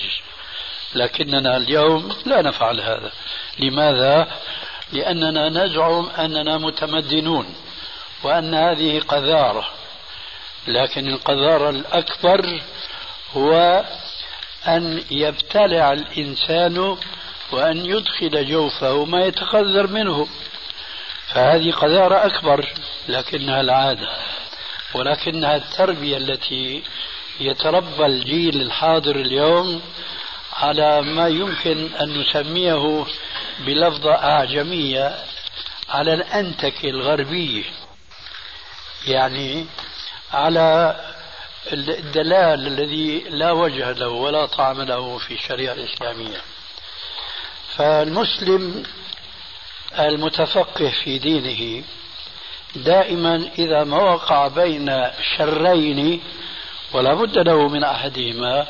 [0.96, 3.12] لكننا اليوم لا نفعل هذا.
[3.60, 4.28] لماذا؟
[4.92, 7.56] لأننا نزعم أننا متمدنون
[8.24, 9.68] وأن هذه قذارة.
[10.68, 12.62] لكن القذارة الأكبر
[13.36, 13.84] هو
[14.68, 16.98] أن يبتلع الإنسان
[17.52, 20.28] وأن يدخل جوفه ما يتقذر منه.
[21.28, 22.74] فهذه قذارة أكبر
[23.08, 24.10] لكنها العادة
[24.94, 26.84] ولكنها التربية التي
[27.40, 29.82] يتربى الجيل الحاضر اليوم
[30.54, 33.06] على ما يمكن أن نسميه
[33.60, 35.16] بلفظة أعجمية
[35.90, 37.64] على الأنتكة الغربية
[39.08, 39.66] يعني
[40.34, 40.96] على
[41.74, 46.38] الدلال الذي لا وجه له ولا طعم له في الشريعة الإسلامية.
[47.78, 48.84] فالمسلم
[50.00, 51.84] المتفقه في دينه
[52.76, 56.22] دائما إذا ما وقع بين شرين
[56.94, 58.68] ولا بد له من أحدهما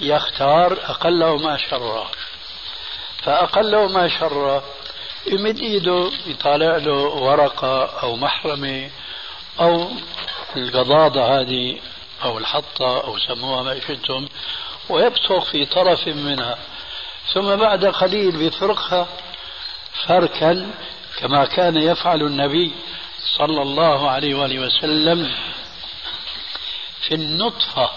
[0.00, 2.10] يختار أقلهما شرا
[3.22, 4.62] فأقلهما شرا
[5.26, 8.90] يمد إيده يطالع له ورقة أو محرمة
[9.60, 9.90] أو
[10.56, 11.80] القضاضة هذه
[12.24, 14.28] أو الحطة أو سموها ما شئتم
[14.88, 16.58] ويبصق في طرف منها.
[17.34, 19.08] ثم بعد قليل بيفرقها
[20.06, 20.70] فركا
[21.18, 22.72] كما كان يفعل النبي
[23.38, 25.30] صلى الله عليه وآله وسلم
[27.00, 27.90] في النطفة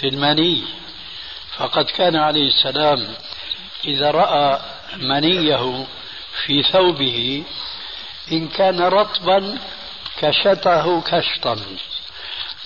[0.00, 0.62] في المني.
[1.56, 3.14] فقد كان عليه السلام
[3.84, 4.60] إذا رأى
[4.96, 5.86] منيه
[6.44, 7.44] في ثوبه
[8.32, 9.58] إن كان رطبا
[10.18, 11.56] كشته كشطا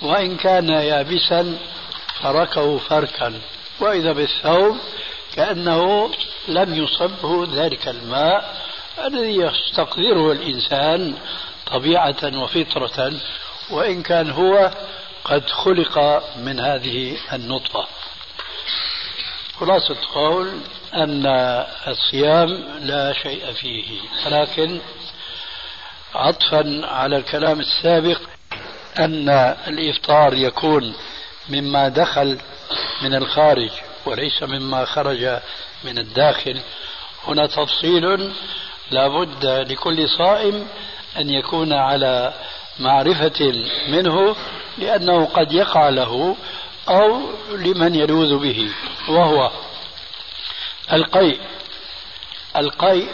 [0.03, 1.59] وإن كان يابسا
[2.23, 3.41] فركه فركا.
[3.81, 4.79] وإذا بالثوب
[5.35, 6.11] كأنه
[6.49, 8.57] لم يصبه ذلك الماء
[9.05, 11.15] الذي يستقدره الإنسان
[11.67, 13.13] طبيعة وفطرة
[13.71, 14.71] وإن كان هو
[15.25, 17.87] قد خلق من هذه النطفة.
[19.61, 20.61] خلاصة قول
[20.95, 21.27] أن
[21.89, 24.81] الصيام لا شيء فيه ولكن
[26.15, 28.21] عطفا على الكلام السابق
[28.99, 29.29] أن
[29.69, 30.95] الإفطار يكون
[31.49, 32.39] مما دخل
[33.03, 33.71] من الخارج
[34.07, 35.39] وليس مما خرج
[35.85, 36.61] من الداخل.
[37.27, 38.33] هنا تفصيل
[38.91, 40.67] لابد لكل صائم
[41.17, 42.33] أن يكون على
[42.79, 43.53] معرفة
[43.89, 44.37] منه
[44.79, 46.37] لأنه قد يقع له
[46.89, 47.21] أو
[47.53, 48.71] لمن يلوذ به
[49.09, 49.51] وهو
[50.93, 51.41] القيء.
[52.57, 53.09] القيء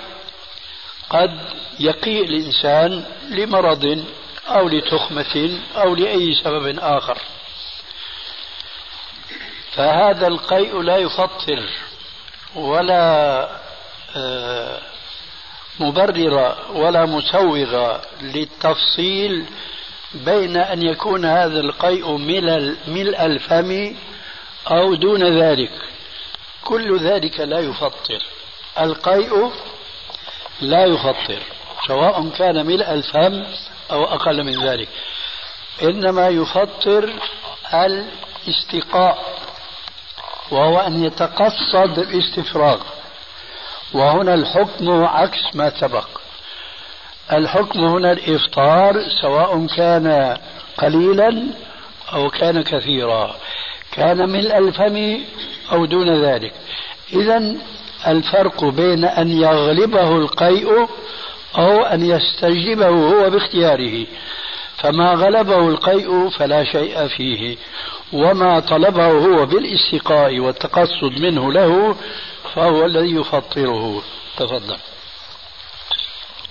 [1.10, 1.40] قد
[1.80, 4.04] يقيء الإنسان لمرض
[4.48, 7.18] أو لتخمة أو لأي سبب آخر.
[9.76, 11.68] فهذا القيء لا يفطر
[12.54, 13.48] ولا
[14.16, 14.80] آه،
[15.80, 19.46] مبرر ولا مسوغ للتفصيل
[20.14, 22.16] بين أن يكون هذا القيء
[22.86, 23.96] ملء الفم
[24.70, 25.72] أو دون ذلك.
[26.64, 28.22] كل ذلك لا يفطر.
[28.80, 29.52] القيء
[30.60, 31.38] لا يفطر
[31.88, 33.44] سواء كان ملء الفم
[33.90, 34.88] أو أقل من ذلك.
[35.82, 37.12] إنما يفطر
[37.74, 39.45] الاستقاء.
[40.50, 42.80] وهو أن يتقصد الاستفراغ
[43.94, 46.06] وهنا الحكم عكس ما سبق.
[47.32, 50.36] الحكم هنا الإفطار سواء كان
[50.78, 51.42] قليلا
[52.12, 53.36] أو كان كثيرا.
[53.92, 55.24] كان ملء الفم
[55.72, 56.52] أو دون ذلك.
[57.12, 57.56] إذا
[58.06, 60.88] الفرق بين أن يغلبه القيء
[61.58, 64.06] أو أن يستجلبه هو باختياره.
[64.76, 67.56] فما غلبه القيء فلا شيء فيه.
[68.12, 71.96] وما طلبه هو بالاستقاء والتقصد منه له
[72.54, 74.02] فهو الذي يفطره.
[74.36, 74.78] تفضل.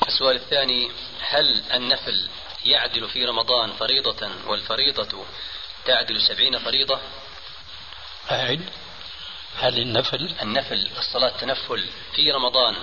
[0.08, 0.90] السؤال الثاني
[1.22, 2.30] هل النفل
[2.66, 5.26] يعدل في رمضان فريضة والفريضة
[5.86, 7.00] تعدل سبعين فريضة؟
[8.32, 8.62] أعد.
[9.60, 11.84] هل النفل؟ النفل الصلاة تنفل
[12.16, 12.76] في رمضان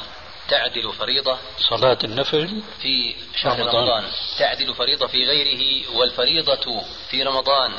[0.48, 1.38] تعدل فريضة؟
[1.70, 4.04] صلاة النفل في شهر رمضان, رمضان
[4.38, 7.72] تعدل فريضة في غيره والفريضة في رمضان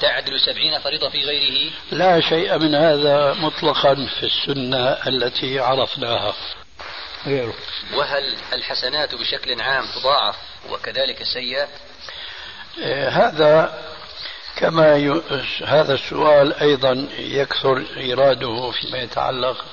[0.00, 6.34] تعدل سبعين فريضة في غيره؟ لا شيء من هذا مطلقا في السنة التي عرفناها.
[7.26, 7.54] غيره.
[7.94, 10.36] وهل الحسنات بشكل عام تضاعف
[10.70, 11.68] وكذلك السيئات؟
[12.78, 13.84] إيه، هذا
[14.56, 15.22] كما ي...
[15.64, 19.64] هذا السؤال أيضا يكثر إيراده فيما يتعلق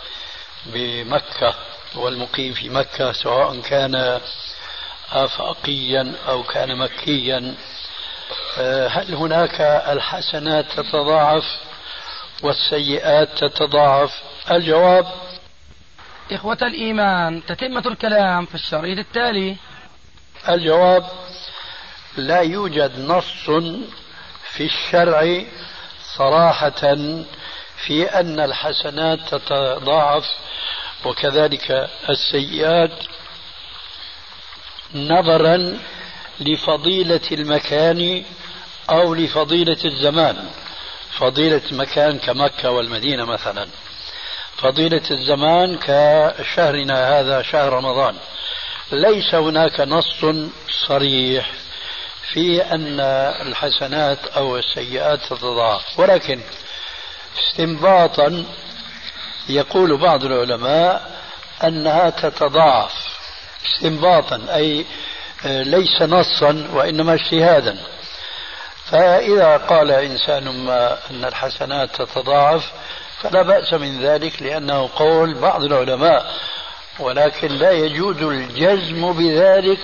[0.66, 1.56] بمكة
[1.96, 4.22] والمقيم في مكة سواء كان
[5.12, 7.56] آفاقيا أو كان مكيا.
[8.88, 11.44] هل هناك الحسنات تتضاعف
[12.44, 14.22] والسيئات تتضاعف؟
[14.52, 15.08] الجواب
[16.32, 19.56] إخوة الإيمان تتمة الكلام في الشريط التالي.
[20.50, 21.06] الجواب
[22.18, 23.50] لا يوجد نص
[24.52, 25.44] في الشرع
[26.18, 26.96] صراحة
[27.86, 30.26] في أن الحسنات تتضاعف
[31.06, 32.92] وكذلك السيئات.
[34.96, 35.80] نظرا
[36.40, 38.24] لفضيلة المكان
[38.90, 40.50] أو لفضيلة الزمان.
[41.20, 43.68] فضيلة مكان كمكة والمدينة مثلا.
[44.58, 48.16] فضيلة الزمان كشهرنا هذا شهر رمضان.
[48.92, 50.26] ليس هناك نص
[50.88, 51.52] صريح
[52.34, 53.00] في أن
[53.48, 56.00] الحسنات أو السيئات تتضاعف.
[56.00, 56.42] ولكن
[57.40, 58.46] استنباطا
[59.50, 61.22] يقول بعض العلماء
[61.64, 62.94] أنها تتضاعف.
[63.66, 64.86] استنباطا أي
[65.46, 67.78] ليس نصا وإنما اجتهادا.
[68.86, 72.72] فإذا قال إنسان ما أن الحسنات تتضاعف
[73.22, 76.34] فلا بأس من ذلك لأنه قول بعض العلماء
[77.00, 79.80] ولكن لا يجوز الجزم بذلك.